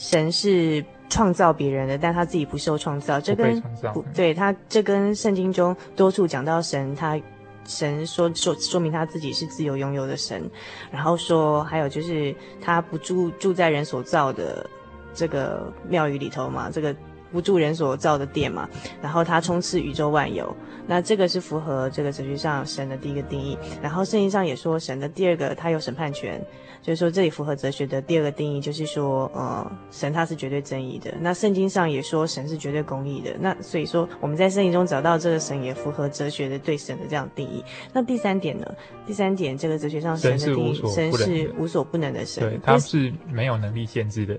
[0.00, 3.20] 神是创造别人的，但他自己不受创造。
[3.20, 3.60] 这跟
[3.92, 7.20] 不对他，这跟圣经中多处讲到神，他
[7.64, 10.48] 神说说说明他自己是自由拥有的神，
[10.92, 14.64] 然后说还有就是他不住住在人所造的
[15.12, 16.94] 这个庙宇里头嘛，这个
[17.32, 18.68] 不住人所造的殿嘛，
[19.02, 20.54] 然后他充斥宇宙万有，
[20.86, 23.56] 那这个是符合这个哲学上神的第一个定义。
[23.82, 26.40] 然后圣经上也说神的第二个，他有审判权。
[26.80, 31.12] 就是说，这里符合哲学的第二个定义，就是说，呃，神他是绝对正义的。
[31.20, 33.36] 那圣经上也说神是绝对公义的。
[33.40, 37.62] 那所以说，我们在圣经中找到这个神，也符合哲学的对神的这样定义。
[37.92, 38.64] 那第三点呢？
[39.04, 44.38] 第三点，这个哲学上神的定义，神是无所不能的神，对，他是没有能力限制的。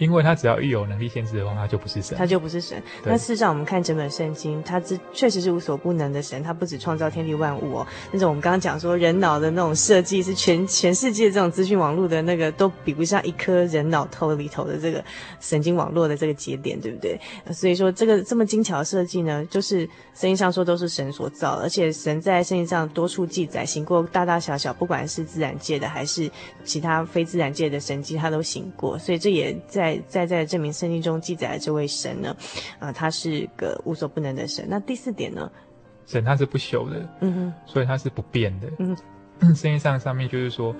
[0.00, 2.82] 因为他只要一有能力限制的话，他就不是神，他就不是神。
[3.04, 6.42] 那事实上，我们看整本圣经，他这确实是无所不能的神。
[6.42, 15.04] 他不止创造天地万物哦，那种我们刚刚讲说人脑的那种设计，是全全世界这种资讯网络的那个都比不上一颗人脑头里头的这个
[15.38, 17.20] 神经网络的这个节点，对不对？
[17.52, 19.80] 所以说，这个这么精巧的设计呢，就是
[20.14, 26.30] 圣经上说都是神所造，而且神在圣经上多处记载行过大大小小，不管是自然界的还是
[26.64, 28.98] 其他非自然界的神迹，他都行过。
[28.98, 29.89] 所以这也在。
[30.08, 32.36] 在在证明圣经中记载的这位神呢，
[32.78, 34.66] 啊、呃，他是个无所不能的神。
[34.68, 35.50] 那第四点呢？
[36.06, 38.68] 神他是不朽的，嗯哼，所以他是不变的。
[38.78, 38.96] 嗯，
[39.40, 40.74] 圣经上上面就是说，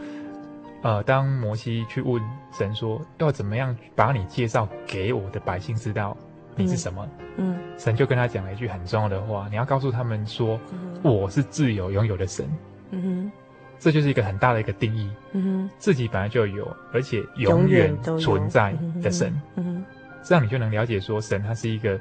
[0.82, 2.20] 呃，当摩西去问
[2.52, 6.16] 神说要怎么样把你介绍给我的百姓知道
[6.56, 12.44] 你是什么，嗯，嗯神就跟他讲了一句很重要的话，你要告诉他们说，嗯、我是自由拥有的神。
[12.90, 13.32] 嗯哼。
[13.80, 19.84] 这就是一个很大的一个定义，嗯哼，自己本来就有，而且永远存在的神，嗯哼，
[20.22, 21.98] 这样你就能了解说，神它是一个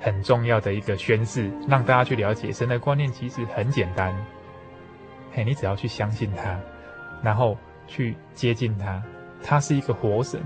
[0.00, 4.14] 很重要的一个宣示，让大家去了解神的观念其实很简单，
[5.32, 6.56] 嘿，你只要去相信他，
[7.20, 9.02] 然后去接近他，
[9.42, 10.40] 他是一个活神，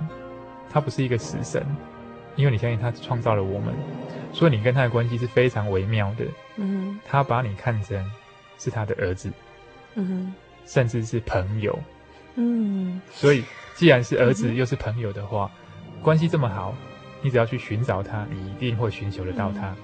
[0.71, 1.63] 他不是一个死神，
[2.35, 3.75] 因为你相信他创造了我们，
[4.33, 6.25] 所以你跟他的关系是非常微妙的，
[6.57, 8.03] 嗯哼，他把你看成
[8.57, 9.31] 是他的儿子，
[9.97, 10.35] 嗯哼。
[10.67, 11.79] 甚至是朋友，
[12.37, 13.45] 嗯，所以
[13.75, 15.51] 既然是儿子又是朋友的话，
[15.95, 16.75] 嗯、关系这么好，
[17.21, 19.69] 你只要去寻找他，你一定会寻求得到他。
[19.71, 19.77] 嗯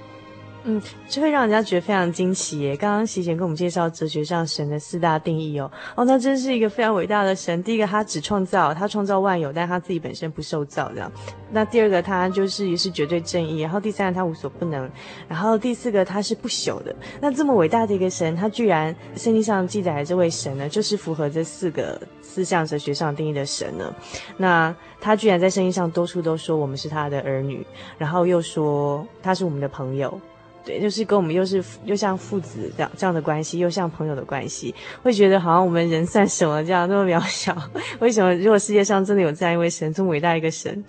[0.64, 2.76] 嗯，这会让人家觉得非常惊奇耶。
[2.76, 7.62] 刚刚席贤跟我们介绍哲学上神的四大定义哦，哦，那真是一个非常伟大的神。
[7.62, 11.10] 第一个，他只创造，他创造万有，但他自己本身不受造这样。
[11.50, 13.60] 那第二个，他就是也是绝对正义。
[13.60, 14.90] 然后第三个，他无所不能。
[15.26, 16.94] 然后第四个，他是不朽的。
[17.20, 23.94] 那这么伟大的一个神，他居然圣经上记载的这位神呢，就是符合这四个四项哲学上定义的神呢。
[24.36, 27.64] 那他居然在圣经上多处都说我们是他的儿女，
[27.96, 30.20] 然后又说他是我们的朋友。
[30.68, 37.56] 对，就是跟我们又是又像父子这样这样的关系，又像朋友的关系，会觉得好像我们人算什么这样那么渺小？
[38.00, 40.84] 为什么如果世界上真的有这样一位神，这么伟大一个神，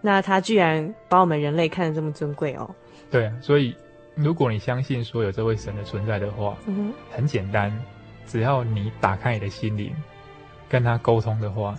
[0.00, 2.70] 那他居然把我们人类看得这么尊贵哦？
[3.10, 3.74] 对啊，所以
[4.14, 7.76] 如果你相信说有这位神的存在的话，嗯哼，很简单，
[8.28, 9.92] 只要你打开你的心灵，
[10.68, 11.76] 跟他沟通的话，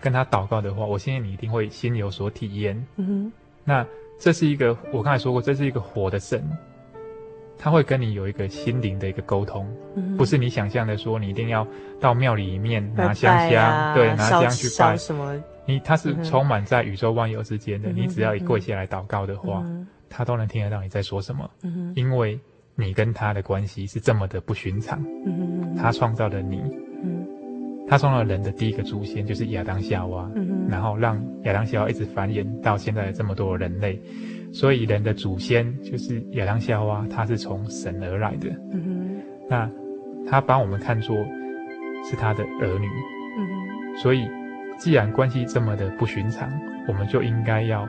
[0.00, 2.76] 跟他祷告的话，我相信你一定会心有所体验。
[2.96, 3.86] 嗯哼，那
[4.18, 6.42] 这是一个我刚才说过，这是一个活的神。
[7.58, 9.66] 他会跟你有一个心灵的一个沟通，
[9.96, 11.66] 嗯、不是你想象的说你一定要
[12.00, 15.34] 到庙里面拿香香，啊、对，拿香去拜什么？
[15.66, 22.38] 你他是充满在宇宙万有之间的，嗯、你只要一跪下来祷告的话，嗯、他都能听得到你在说什么，嗯、因为
[22.74, 25.02] 你跟他的关系是这么的不寻常。
[25.24, 26.62] 嗯、他创造了你，
[27.02, 27.26] 嗯、
[27.88, 34.00] 他创造了人的第一个祖先就是亚当夏娃，嗯、然后让亚当夏娃一直繁衍到现在的这么多人类。
[34.58, 38.48] 所以人的祖先就是亚当夏娃，他是从神而来的。
[38.72, 39.70] 嗯哼，那
[40.26, 41.14] 他把我们看作
[42.08, 42.86] 是他的儿女。
[43.36, 44.26] 嗯哼，所以
[44.78, 46.50] 既然关系这么的不寻常，
[46.88, 47.86] 我们就应该要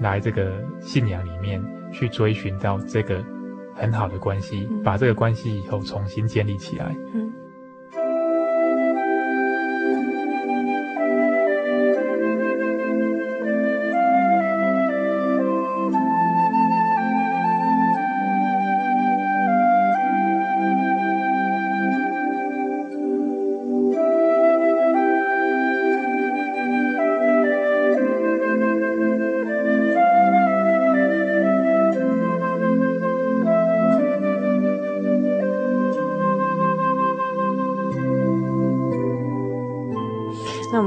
[0.00, 1.62] 来这个信仰里面
[1.92, 3.24] 去追寻到这个
[3.76, 6.92] 很好的关系，嗯、把这个关系以后重新建立起来。
[7.14, 7.32] 嗯。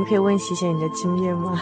[0.06, 1.62] 可以问喜贤你的经验吗？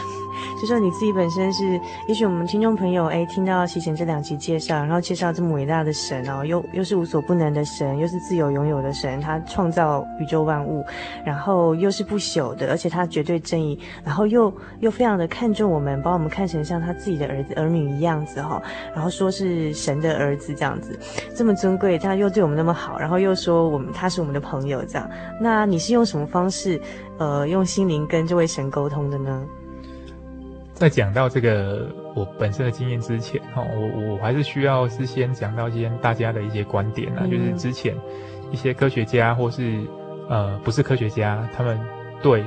[0.60, 10.86] 就说你自己本身是，也许我们听众朋友哎，听到喜贤这两集介绍，然后介绍这么伟大的神哦，又又是无所不能的神，又是自由拥有的神，他创造宇宙万物，
[11.24, 18.62] 然后又是不朽的，而且他绝对正义，然后又又非常的看重我们，把我们看成像他自己的儿子儿女一样子哈，
[18.94, 21.00] 然后说是神的儿子这样子，
[21.34, 26.82] 这么尊贵，他又对我们那么好，然后又说我们他是我们的朋友这样，那你是用什么方式，
[27.18, 29.48] 呃，用心灵跟这位神沟通的呢？
[30.80, 37.94] 在讲到这个我本身的经验之前，哈，我我还是需要是先讲到一些大家的一些观点啊，嗯、就是之前
[38.50, 39.82] 一些科学家或是
[40.30, 41.78] 呃不是科学家，他们
[42.22, 42.46] 对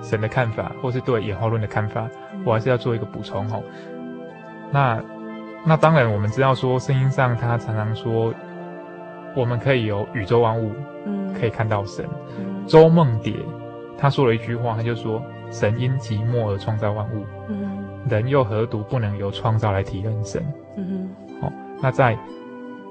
[0.00, 2.08] 神的看法，或是对演化论的看法，
[2.44, 3.60] 我还是要做一个补充哈。
[4.70, 5.02] 那
[5.64, 8.32] 那当然，我们知道说圣经上他常常说，
[9.34, 10.70] 我们可以有宇宙万物，
[11.04, 12.08] 嗯，可以看到神。
[12.38, 13.34] 嗯、周梦蝶
[13.98, 15.20] 他说了一句话，他就说。
[15.50, 20.44] 神因寂寞而创造万物，嗯，人又何独不能由创造来体认神？
[20.76, 22.18] 嗯哼，好、哦，那在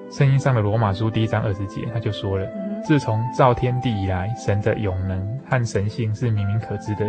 [0.10, 7.06] 圣经上的罗马书第一章二十节，他就说了：嗯、自从造天地以来，神的永能和神性是明明可知的，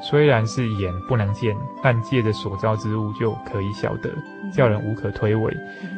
[0.00, 4.10] 虽然是眼不能见，但借着所造之物就可以晓得，
[4.52, 5.50] 叫人无可推诿。
[5.82, 5.88] 嗯、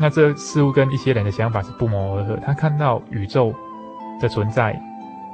[0.00, 2.36] 那这似乎跟一些人的想法是不谋而合。
[2.44, 3.54] 他看到宇宙
[4.20, 4.78] 的存在。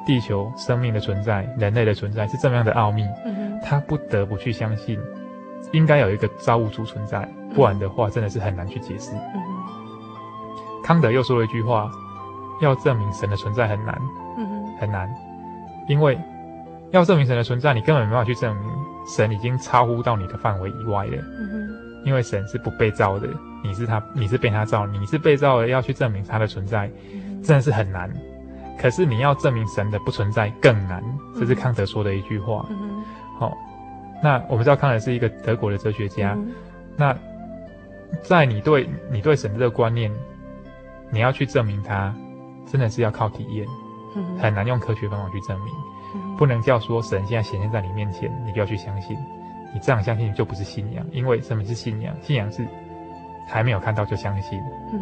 [0.07, 4.99] 地球生命的存在，人类的存在是这么样的奥秘，嗯、他不得不去相信，
[5.73, 9.13] 应该有一个造物主存在，不然的话真的是很难去解释。
[9.13, 9.41] 嗯、
[10.83, 11.91] 康德又说了一句话：
[12.61, 13.99] 要证明神的存在很难，
[14.37, 15.09] 嗯、很难，
[15.89, 16.19] 因为
[16.91, 18.71] 要证明神的存在，你根本没办法去证明
[19.07, 21.17] 神已经超乎到你的范围以外了。
[21.39, 21.71] 嗯、
[22.05, 23.27] 因为神是不被造的，
[23.63, 28.11] 你是他，你是被他造，你是被造的，要去证明他的存在，嗯、真的是很难。
[28.79, 31.03] 可是你要证明神的不存在更难，
[31.39, 32.59] 这是康德说的一句话。
[32.59, 33.05] 好、嗯
[33.39, 33.53] 哼哦，
[34.23, 36.35] 那我们知道康德是一个德国的哲学家。
[36.35, 36.53] 嗯、
[36.97, 37.17] 那
[38.23, 40.11] 在你对你对神的这个观念，
[41.11, 42.15] 你要去证明它，
[42.67, 43.67] 真的是要靠体验，
[44.39, 45.69] 很难用科学方法去证明。
[46.39, 49.17] 不能叫说神现在显现在你面前，你不要去相信。
[49.73, 52.15] 你这样相信就不是信仰，因为什么是信仰？
[52.23, 52.65] 信仰是
[53.49, 54.61] 还没有看到就相信，
[54.93, 55.01] 嗯、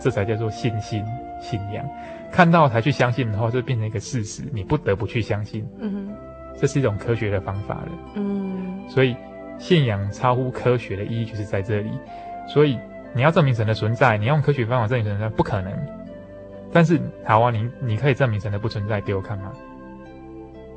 [0.00, 1.04] 这才叫做信心
[1.44, 1.84] 信仰。
[2.32, 5.64] 看到才去相信的话，就变成一个事实，你不得不去相信。
[5.78, 6.14] 嗯哼，
[6.56, 7.88] 这是一种科学的方法了。
[8.16, 9.14] 嗯，所以
[9.58, 11.90] 信仰超乎科学的意义就是在这里。
[12.48, 12.76] 所以
[13.14, 15.72] 你要证明神的存在，你用科学方法证明神的存在不可能。
[16.72, 19.52] 但是好啊，你你可以证明神的不存在给我看吗？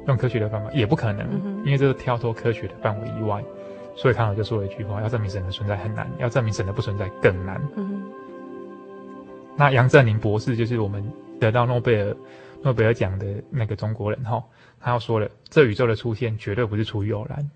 [0.05, 3.43] 用科学的方法也不可能，嗯、因为这是跳脱科学的范围以外。
[3.95, 7.59] 所以康老就说了一句话：要证明神的存在很难，要证明神的不存在更难。
[7.75, 8.03] 嗯哼，
[9.57, 11.03] 那杨振宁博士就是我们。
[11.39, 12.17] 得到诺贝尔
[12.63, 14.43] 诺贝尔奖的那个中国人哈，
[14.79, 17.51] 他要说了，这宇宙的出现绝对不是出于偶然。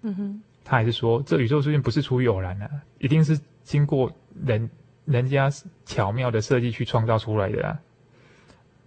[0.00, 4.10] 嗯哼，他还是说，这宇宙出现不是出于偶然啊，一定是经过
[4.42, 4.70] 人
[5.04, 5.50] 人家
[5.84, 7.78] 巧妙的设计去创造出来的啊。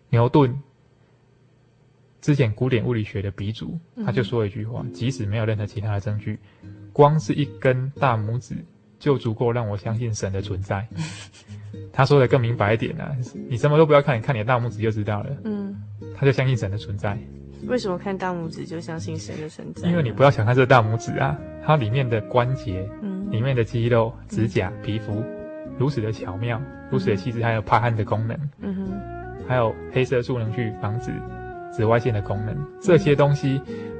[0.09, 0.59] 牛顿
[2.19, 6.39] 之前古典物理学的鼻祖，他就说了一句话：即使没有任何其他的证据，
[6.91, 8.55] 光是一根大拇指
[8.97, 10.87] 就足够让我相信神的存在。
[11.91, 13.11] 他说的更明白一点啊，
[13.49, 15.29] 你什么都不要看，你看你的大拇指就知道了。
[15.43, 15.75] 嗯，
[16.15, 17.17] 他就相信神的存在。
[17.67, 19.89] 为什么看大拇指就相信神的存在？
[19.89, 25.23] 因为你不要小看这大拇指啊，它里面的关节、嗯，里面的肌肉、指甲、皮肤，
[25.79, 26.61] 如此的巧妙，
[26.91, 31.11] 如此的细致，还有怕汗的功能，嗯哼，还有黑色素能去防止
[31.71, 33.59] 紫外线的功能，这些东西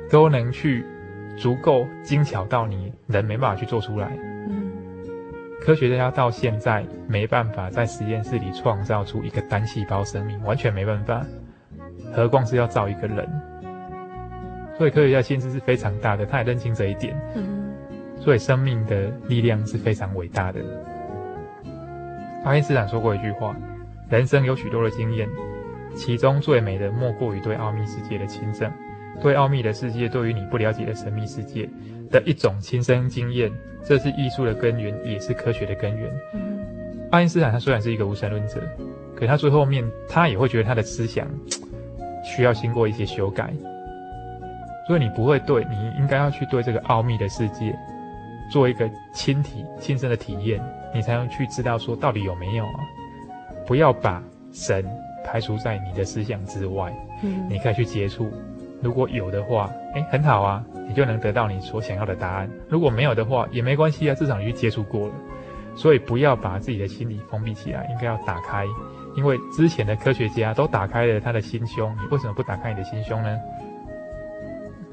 [0.10, 0.86] 都能去
[1.36, 4.16] 足够精巧到你人没办法去做出来。
[5.68, 11.26] 科学家到现在没办法在实验室里创造出一个单细胞生命，完全没办法，
[12.14, 13.30] 何况是要造一个人。
[14.78, 17.14] 所以科学家心思是非常大的，他也认清这一点。
[17.36, 17.74] 嗯，
[18.18, 20.62] 所以生命的力量是非常伟大的。
[22.46, 23.54] 爱因斯坦说过一句话：
[24.08, 25.28] 人生有许多的经验，
[25.94, 28.72] 其中最美的莫过于对奥秘世界的亲证。
[29.22, 31.70] 对奥秘的世界，对于你不了解的神秘世界
[32.10, 33.52] 的一种亲身经验，
[33.86, 36.12] 这是艺术的根源，也是科学的根源。
[36.34, 36.60] 嗯，
[37.12, 38.62] 爱因斯坦他虽然是一个无神论者，
[39.16, 41.28] 可他最后面他也会觉得他的思想
[42.24, 43.54] 需要经过一些修改。
[44.88, 47.78] 所以你不会对，你应该要去对这个奥秘的世界
[48.50, 50.62] 做一个亲体亲身的体验，
[50.94, 52.80] 你才能去知道说到底有没有啊？
[53.66, 54.86] 不要把神
[55.26, 56.94] 排除在你的思想之外。
[57.22, 58.32] 嗯，你可以去接触。
[58.82, 62.48] 如果有的话，哎，很好啊，你就能得到你所想要的答案。
[62.70, 65.14] 如果没有的话，也没关系啊，至少你去接触过了。
[65.76, 68.64] 所以不要把自己的心理封闭起来，应该要打开。
[69.16, 73.36] 因为之前的科学家都打开了他的心胸，你为什么不打开你的心胸呢？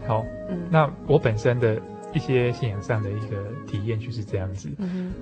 [0.07, 1.79] 好，嗯，那我本身的
[2.15, 3.37] 一些信仰上的一个
[3.67, 4.71] 体验就是这样子。
[4.79, 5.13] 嗯，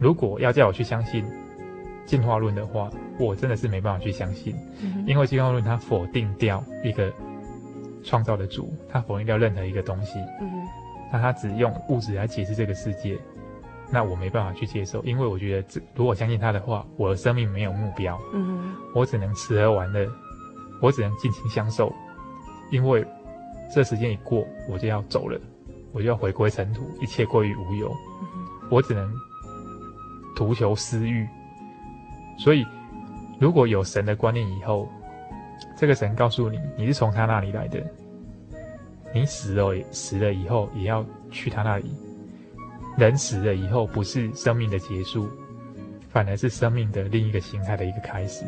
[0.00, 1.24] 如果要叫我去相信
[2.04, 7.12] 进化论的话，我真的是没办法去相信，嗯，因为进化论它否定掉一个。
[8.02, 10.50] 创造的主，他否定掉任何一个东西，嗯。
[10.50, 10.68] 哼，
[11.12, 13.18] 那他只用物质来解释这个世界，
[13.90, 18.46] 那我没办法去接受，因为我觉得这如果相信他的话，我的生命没有目标，嗯。
[18.46, 20.08] 哼，我只能吃喝玩乐，
[20.80, 21.92] 我只能尽情享受，
[22.70, 23.06] 因为
[23.74, 25.38] 这时间一过，我就要走了，
[25.92, 27.92] 我我就要回归尘土，一切归于无有。
[28.70, 29.12] 我只能
[30.36, 31.26] 图求私欲。
[32.38, 32.64] 所以，
[33.40, 34.88] 如果有神的观念以后，
[35.78, 37.80] 这个神告诉你，你是从他那里来的，
[39.14, 41.94] 你死了死了以后也要去他那里。
[42.96, 45.28] 人死了以后，不是生命的结束，
[46.08, 48.44] 反而是生命的另一个形态的一个开始。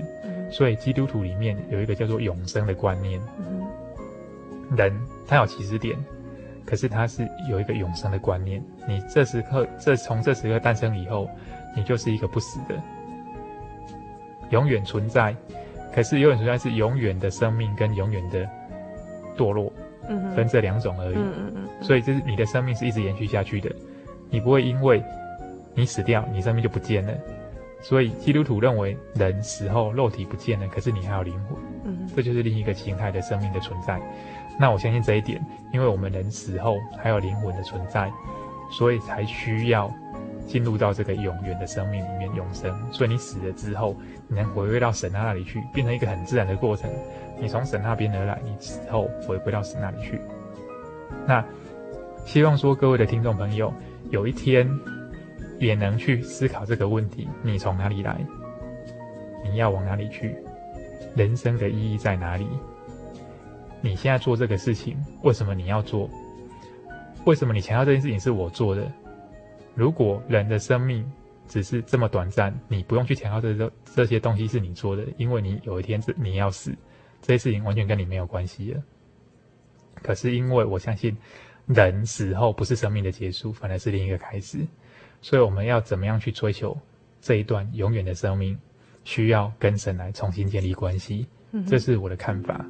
[0.51, 3.23] 所以，基督徒里面有一个叫做永生的观念。
[4.77, 4.93] 人
[5.25, 5.97] 他有起始点，
[6.67, 8.61] 可是他是有一个永生的观念。
[8.89, 11.31] 你这时刻，这从这时刻诞生以后，
[11.77, 12.75] 你就是一个不死的，
[14.51, 15.33] 永远存在。
[15.95, 18.49] 可是永远存在是永远的生命跟永远的
[19.37, 19.73] 堕落，
[20.35, 21.85] 分这两种而已。
[21.85, 23.71] 所以，就是你的生命是一直延续下去的，
[24.29, 25.03] 你不会因为
[25.75, 27.13] 你死掉，你生命就不见了。
[27.83, 31.57] 所以，基督徒认为人死后肉体不见了，可是你还有灵魂。
[32.15, 33.99] 这就是另一个形态的生命的存在。
[34.59, 35.41] 那我相信这一点，
[35.73, 38.11] 因为我们人死后还有灵魂的存在，
[38.71, 39.91] 所以才需要
[40.51, 42.77] 进入到这个永远的生命里面永生。
[42.91, 43.95] 所以你死了之后，
[44.27, 46.91] 你能回归到神那里去，变成一个很自然的过程。
[47.41, 50.21] 你从神那边而来，你死后回归到神那里去。
[51.25, 51.45] 那
[52.27, 53.73] 希望说各位的听众朋友，
[54.11, 54.69] 有一天
[55.61, 58.19] 也能去思考这个问题：你从哪里来？
[59.45, 60.37] 你要往哪里去？
[61.15, 62.49] 人生的意义在哪里？
[63.81, 66.11] 你现在做这个事情，为什么你要做？
[67.25, 68.91] 为什么你强调这件事情是我做的？
[69.75, 71.11] 如果人的生命
[71.47, 76.75] 只是这么短暂，你不用去强调这这这些东西是你做的，因为你有一天是你要死，
[77.23, 78.83] 这些事情完全跟你没有关系了。
[80.03, 81.17] 可是因为我相信，
[81.67, 84.59] 人死后不是生命的结束，反而是另一个开始，
[85.21, 86.77] 所以我们要怎么样去追求
[87.21, 88.59] 这一段永远的生命？
[89.03, 91.27] 需要跟神来重新建立关系，
[91.67, 92.65] 这是我的看法。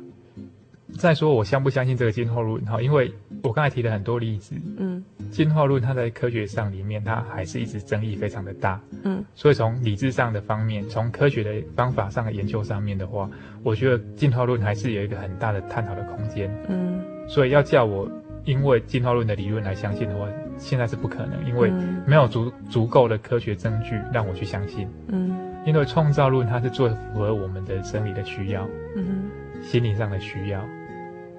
[0.98, 2.62] 再说，我相不相信这个进化论？
[2.66, 3.12] 哈，因为
[3.42, 13.30] 我刚才提了很多例子，嗯，进化论它在科学上里面，它还是一直争议非常的大，嗯，所以从理智上的方面，从科学的方法上的研究上面的话，
[13.62, 18.10] 我觉得进化论还是有一个很大的探讨的空间，嗯，所以要叫我
[18.44, 20.28] 因为进化论的理论来相信的话，
[20.58, 21.70] 现在是不可能，因为
[22.06, 25.34] 没有足足够的科学证据让我去相信，嗯，
[25.64, 29.30] 因为创造论它是最符合我们的生理的需要，嗯，
[29.62, 30.60] 心理上的需要。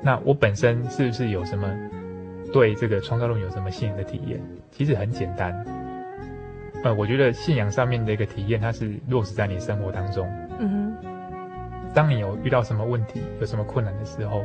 [0.03, 1.69] 那我本身是不是有什么
[2.51, 4.41] 对这个创造论有什么信仰的体验？
[4.71, 5.53] 其实很简单，
[6.83, 10.27] 呃，我觉得信仰上面的一个体验，它是落实在你生活当中。
[10.59, 11.07] 嗯哼。
[11.93, 14.43] 当你有遇到什么问题、有什么困难的时候，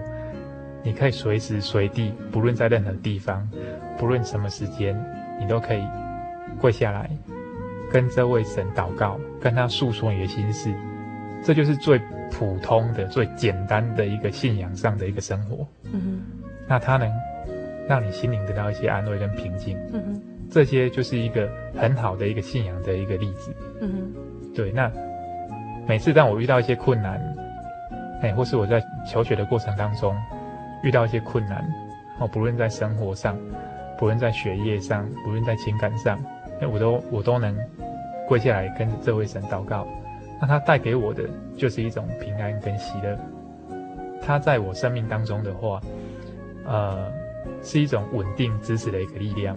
[0.83, 3.49] 你可以随时随地，不论在任何地方，
[3.97, 5.01] 不论什么时间，
[5.41, 5.83] 你都可以
[6.61, 7.09] 跪下来，
[7.91, 10.75] 跟这位神祷告，跟他诉说你的心事。
[11.43, 12.01] 这就是最。
[12.31, 16.21] 普通的、最简单的一个信仰上的一个生活，嗯哼，
[16.69, 17.11] 那它能
[17.89, 24.73] 让你心灵得到一些安慰跟平静，嗯哼，这些就是一个很好的一个信仰的一个例子，嗯哼，对。
[24.73, 24.91] 那
[25.87, 27.21] 每次当我遇到一些困难，
[28.23, 30.15] 哎，或是我在求学的过程当中
[30.83, 31.65] 遇到一些困难，
[32.19, 33.39] 哦，不论在生活上，
[33.99, 36.19] 不论在学业上，不论在情感上，
[36.61, 37.57] 哎，我都我都能
[38.27, 39.87] 跪下来跟这位神祷告。
[40.41, 43.19] 那它带给我的就是一种平安跟喜乐，
[44.23, 45.81] 它在我生命当中的话，
[46.65, 47.11] 呃，
[47.63, 49.57] 是一种稳定支持的一个力量，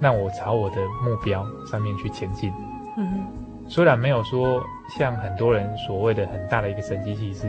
[0.00, 2.50] 让我朝我的目标上面去前进。
[2.96, 3.20] 嗯哼，
[3.68, 4.64] 虽然没有说
[4.96, 7.46] 像很多人所谓的很大的一个神迹奇事，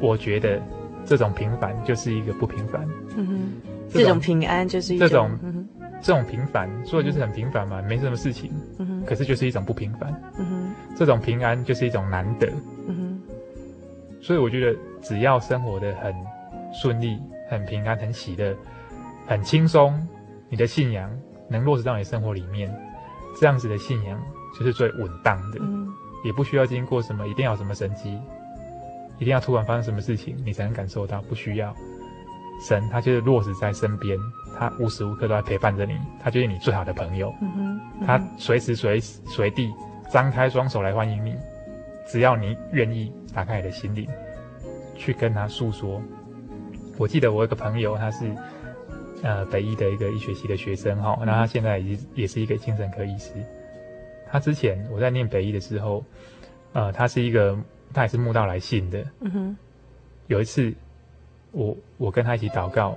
[0.00, 0.60] 我觉得
[1.04, 2.86] 这种平凡就是一个不平凡。
[3.16, 3.52] 嗯哼，
[3.90, 5.08] 这种，平安就是一种。
[5.08, 5.68] 这种嗯
[6.00, 8.52] 这种平凡，说的就是很平凡嘛，没什么事情。
[8.78, 9.02] 嗯哼。
[9.06, 10.12] 可是就是一种不平凡。
[10.38, 10.53] 嗯哼。
[10.96, 12.46] 这种平安就是一种难得。
[12.86, 13.22] 嗯哼。
[14.20, 16.14] 所以我觉得，只要生活得很
[16.72, 17.18] 顺利、
[17.50, 18.56] 很平安、很喜乐、
[19.26, 19.94] 很轻松，
[20.48, 21.10] 你的信仰
[21.48, 22.74] 能落实到你生活里面，
[23.38, 24.18] 这样子的信仰
[24.58, 25.60] 就是最稳当的。
[26.24, 28.18] 也不需要经过什么，一定要什么神迹，
[29.18, 31.74] 一定要突然发生什么事情，你才能感受到，不需要。
[32.66, 34.16] 神他就是落实在身边。
[34.56, 37.34] 他无时无刻都在陪伴着你，他就是你最好的朋友。
[37.42, 39.70] 嗯哼，嗯哼，他随时随随地
[40.10, 41.36] 张开双手来欢迎你，
[42.06, 44.08] 只要你愿意打开你的心灵，
[44.96, 46.00] 去跟他诉说。
[46.98, 48.32] 我记得我有个朋友，他是
[49.22, 53.32] 呃北医的一个医学系的学生哈，那他现在也也是一个精神科医师。
[54.30, 56.04] 他之前我在念北医的时候，
[56.72, 57.58] 呃，他是一个
[57.92, 59.04] 他也是慕道来信的。
[59.20, 59.56] 嗯哼，
[60.28, 60.72] 有一次
[61.52, 62.96] 我我跟他一起祷告。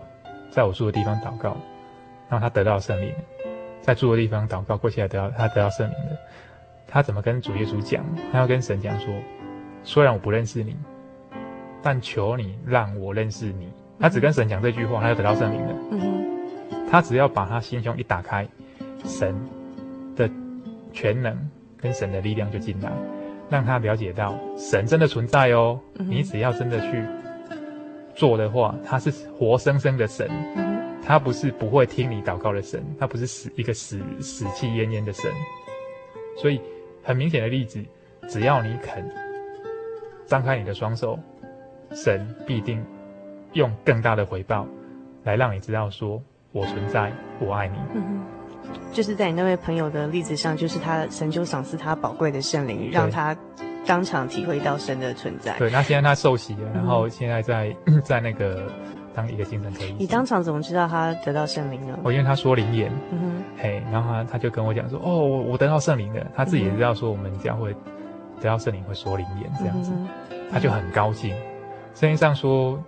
[0.50, 1.58] 在我住的地方祷告，
[2.30, 3.14] 然后他得到圣灵，
[3.82, 6.18] 在住的地方祷告，过去还得到他得到圣灵的。
[6.88, 8.04] 他怎么跟主耶稣讲？
[8.32, 9.14] 他要跟神讲说：
[9.84, 10.76] 虽然我不认识你，
[11.82, 13.68] 但求你让我认识你。
[14.00, 15.76] 他只跟神讲这句话，他就得到圣灵了。
[15.92, 16.88] 嗯哼。
[16.90, 18.48] 他只要把他心胸一打开，
[19.04, 19.36] 神
[20.16, 20.30] 的
[20.94, 21.38] 全能
[21.76, 22.90] 跟神的力量就进来，
[23.50, 25.78] 让他了解到神真的存在哦。
[25.96, 27.04] 嗯、你只要真的去
[28.16, 35.30] 做的话，他是活生生的神，嗯、他不是不会听你祷告的神，他不是死一个死死气奄奄的神。
[36.38, 36.62] 所以
[37.08, 37.82] 很明显的例子，
[38.28, 39.10] 只要你肯
[40.26, 41.18] 张开你的双手，
[41.92, 42.86] 神必定
[43.54, 44.68] 用更大的回报
[45.24, 46.22] 来让你知道说。
[46.54, 47.78] 我存在，我爱你。
[47.94, 48.24] 嗯，
[48.92, 53.36] 就是在你那位朋友的例子上，就是他神就赏赐他宝贵的圣灵，让他
[53.86, 55.56] 当场体会到神的存在。
[55.60, 58.72] 对，那现在他受洗了，然后现在在 在那个
[59.18, 59.96] 当一个精神科医生。
[59.98, 61.98] 你当场怎么知道他得到圣灵呢？
[62.04, 66.26] 我因为他说灵言，嗯哼，嘿，然后他他就跟我讲说，哦，我我得到圣灵了。
[66.36, 67.74] 他自己也知道说我们教会
[68.40, 69.92] 得到圣灵会说灵言这样子，
[70.52, 71.32] 他就很高兴。
[71.96, 72.80] 圣经上说。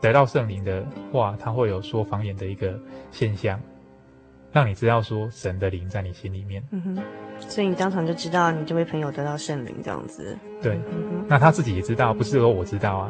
[0.00, 2.78] 得到圣灵的话，他会有说方言的一个
[3.10, 3.58] 现象，
[4.52, 6.62] 让你知道说神的灵在你心里面。
[6.72, 6.98] 嗯哼，
[7.38, 10.36] 所以你当场就知道你这位朋友得到圣灵这样子。
[10.60, 13.08] 对，嗯，那他自己也知道，不是说我知道啊，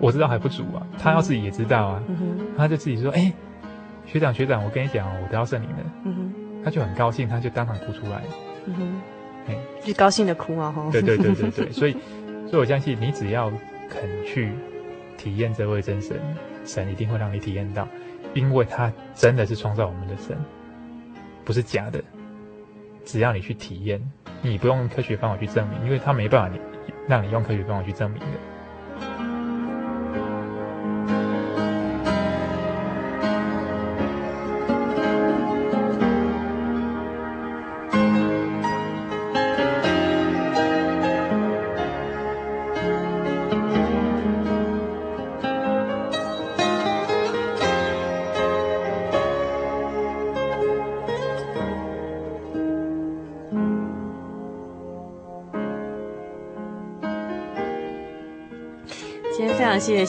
[0.00, 2.02] 我知道还不足啊，他要自己也知道啊，
[2.56, 3.32] 他就自己说，哎、欸，
[4.06, 5.76] 学长学长，我跟你讲，我得到圣灵了。
[6.64, 8.22] 他就很高兴，他就当场哭出来。
[8.66, 9.00] 嗯哼，
[9.48, 10.90] 哎，就高兴的哭啊，吼。
[10.90, 11.92] 对对对对对， 所以，
[12.48, 13.50] 所以我相信你只要
[13.88, 14.52] 肯去。
[15.18, 16.18] 体验这位真神，
[16.64, 17.86] 神一定会让你体验到，
[18.32, 20.34] 因为他真的是创造我们的神，
[21.44, 22.02] 不是假的。
[23.04, 24.00] 只要你去体验，
[24.40, 26.58] 你不用科学方法去证明，因为他没办法你
[27.06, 28.26] 让你用科学方法去证明的。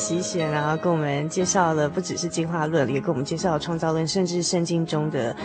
[0.01, 5.35] 谢谢喜显，然后跟我们介绍了不只是进化论，也跟我们介绍了创造论，甚至圣经中的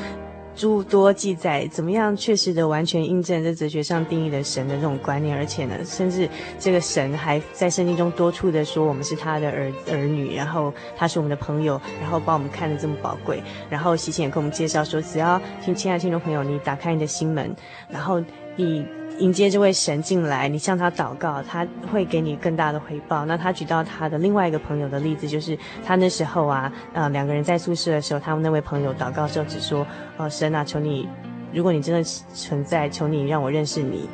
[0.55, 6.27] 诸多记载，怎么样确实的完全印证这哲学上定义的神的这种观念，而且呢，甚至
[6.59, 13.43] 这个神还在圣经中多处的说我们是他的儿儿女，然后他是我们的朋友，然后把我们看得这么宝贵。
[13.69, 17.55] 然后喜贤也跟我们介绍说，只要听亲爱的听众朋友，你打开你的心门，
[17.91, 18.25] 然后
[18.57, 18.87] 你。
[19.19, 23.25] 迎接这位神进来，你向他祷告，他会给你更大的回报。
[23.25, 29.87] 那他举到他的另外一个朋友的例子，就是他那时候啊，呃，两个人在宿舍的时候，他们那位朋友祷告的时候只说
[30.19, 31.09] ：“哦，神啊，求你，
[31.53, 32.03] 如果你真的
[32.35, 34.09] 存在，求你让我认识你。”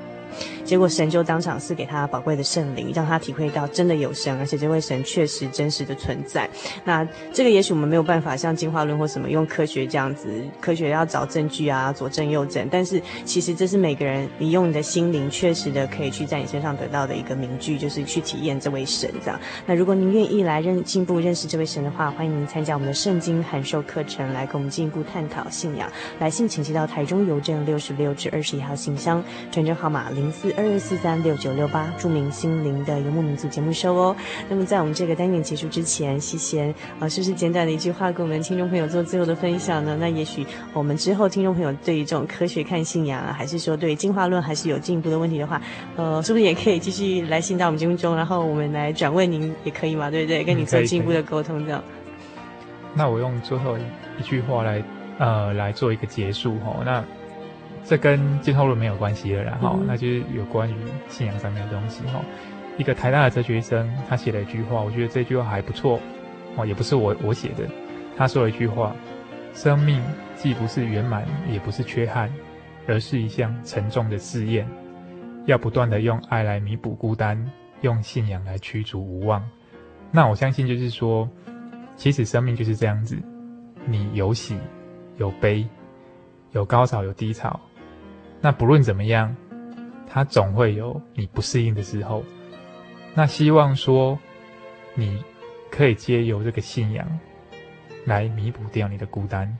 [0.65, 6.49] 结果神就当场赐给他宝贵的圣灵，让他体会到真的有神，而且这位神确实真实的存在。
[6.85, 10.29] 那这个也许我们没有办法像进化论或什么用科学这样子，
[10.61, 12.69] 科学要找证据啊，左证右证。
[12.71, 19.41] 但是其实这是每个人你用你的心灵确实的可以去在你身上得到的一个明据，就是去体验这位神这样。
[19.67, 25.91] 那如果您愿意来认进一步认识这位神的话，欢迎您参加我们的圣经函授课程，来跟我们进一步探讨信仰。
[26.21, 34.15] 来信请寄到台中邮政六十六至二十一号信箱，传真号码零四二二四三六九六八，著名心灵的游牧民族节目收哦。
[34.49, 39.97] 那么在我们这个单元结束之前，西贤啊，是不是简短的一句话，跟我们听众朋友做最后的分享呢？
[39.99, 45.61] 那也许我们之后听众朋友对于这种科学看信仰啊，还是说对进化论还是有进一步的问题的话，
[45.97, 50.11] 呃，是不是也可以继续来信到我们节目中，然后我们来转问您也可以嘛？
[50.11, 50.45] 对不对？
[50.45, 51.83] 跟你做进一步的沟通这样。
[52.95, 53.79] 那我用最后
[54.19, 54.85] 一句话来
[55.19, 56.83] 呃来做一个结束哈、哦。
[56.85, 57.03] 那。
[57.85, 60.75] 这跟进后论没有关系了，然后、嗯、那就是有关于
[61.09, 62.21] 信仰上面的东西哈。
[62.79, 66.01] 一个台大的哲学生，他写了一句话，我觉得这句话还不错
[66.57, 67.69] 哦，也不是我我写的。
[68.17, 68.95] 他说了一句话：
[69.53, 70.03] 生命
[70.37, 72.33] 既不是圆满，也不是缺憾，
[72.87, 74.67] 而是一项沉重的试验，
[75.45, 77.51] 要不断的用爱来弥补孤单，
[77.83, 79.43] 用信仰来驱逐无望。
[80.11, 81.29] 那我相信就是说，
[81.97, 83.19] 其实生命就是这样子，
[83.87, 84.57] 你有喜
[85.19, 85.67] 有悲，
[86.53, 87.61] 有高潮有低潮。
[88.43, 89.35] 那不论怎么样，
[90.11, 92.23] 他总会有你不适应的时候。
[93.15, 94.19] 那希望说，
[94.95, 95.23] 你
[95.71, 97.07] 可以借由这个信仰
[98.05, 99.57] 来弥补掉你的孤单，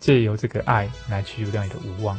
[0.00, 2.18] 借由这个爱来驱除掉你的无望。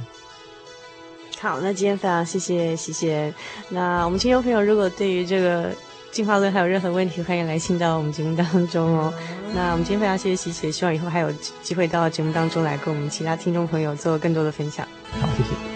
[1.41, 3.33] 好，那今天非常谢谢谢谢。
[3.67, 5.71] 那我们听众朋友如果对于这个
[6.13, 9.11] 进化论还有任何问题，欢迎来信到我们节目当中哦。
[9.55, 11.31] 那我们今天非常谢谢喜显，希望以后还有
[11.63, 14.87] 机会到节目当中来跟我们其他听众朋友做更多的分享。
[15.19, 15.72] 好，谢谢。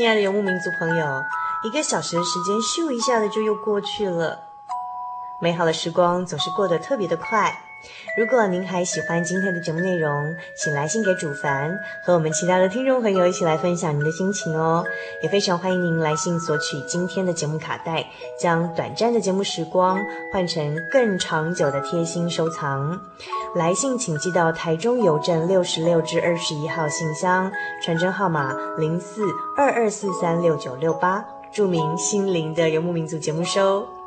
[0.00, 1.22] 亲爱的游牧民族朋友，
[1.62, 4.44] 一个小时的时间咻一下子就又过去了，
[5.38, 7.69] 美好的时光总是过得特别的快。
[8.16, 14.84] 如果您还喜欢今天的节目内容，请来信给主凡，和我们其他的听众朋友一起来分享您的心情哦。
[15.22, 18.04] 也非常欢迎您来信索取今天的节目卡带，
[18.38, 19.98] 将短暂的节目时光
[20.32, 23.00] 换成更长久的贴心收藏。
[23.54, 27.50] 来信请寄到台中邮政六十六至二十一号信箱，
[27.82, 29.22] 传真号码零四
[29.56, 33.99] 二二四三六九六八，注明“心灵的游牧民族”节目收。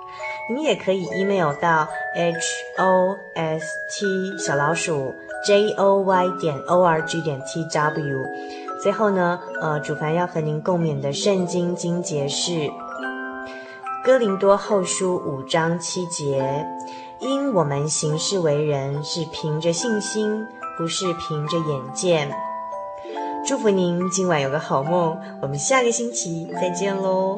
[0.49, 1.87] 你也可以 email 到
[2.77, 5.13] host 小老鼠
[5.47, 8.25] joy 点 org 点 tw。
[8.81, 12.51] 最后呢，呃，主凡要和您共勉的圣经经节是
[14.03, 16.65] 《哥林多后书》五章七节：
[17.19, 20.45] 因我们行事为人是凭着信心，
[20.77, 22.29] 不是凭着眼见。
[23.47, 27.37] 祝福您今晚有个好梦，我们下个星期再见喽。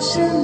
[0.00, 0.37] 生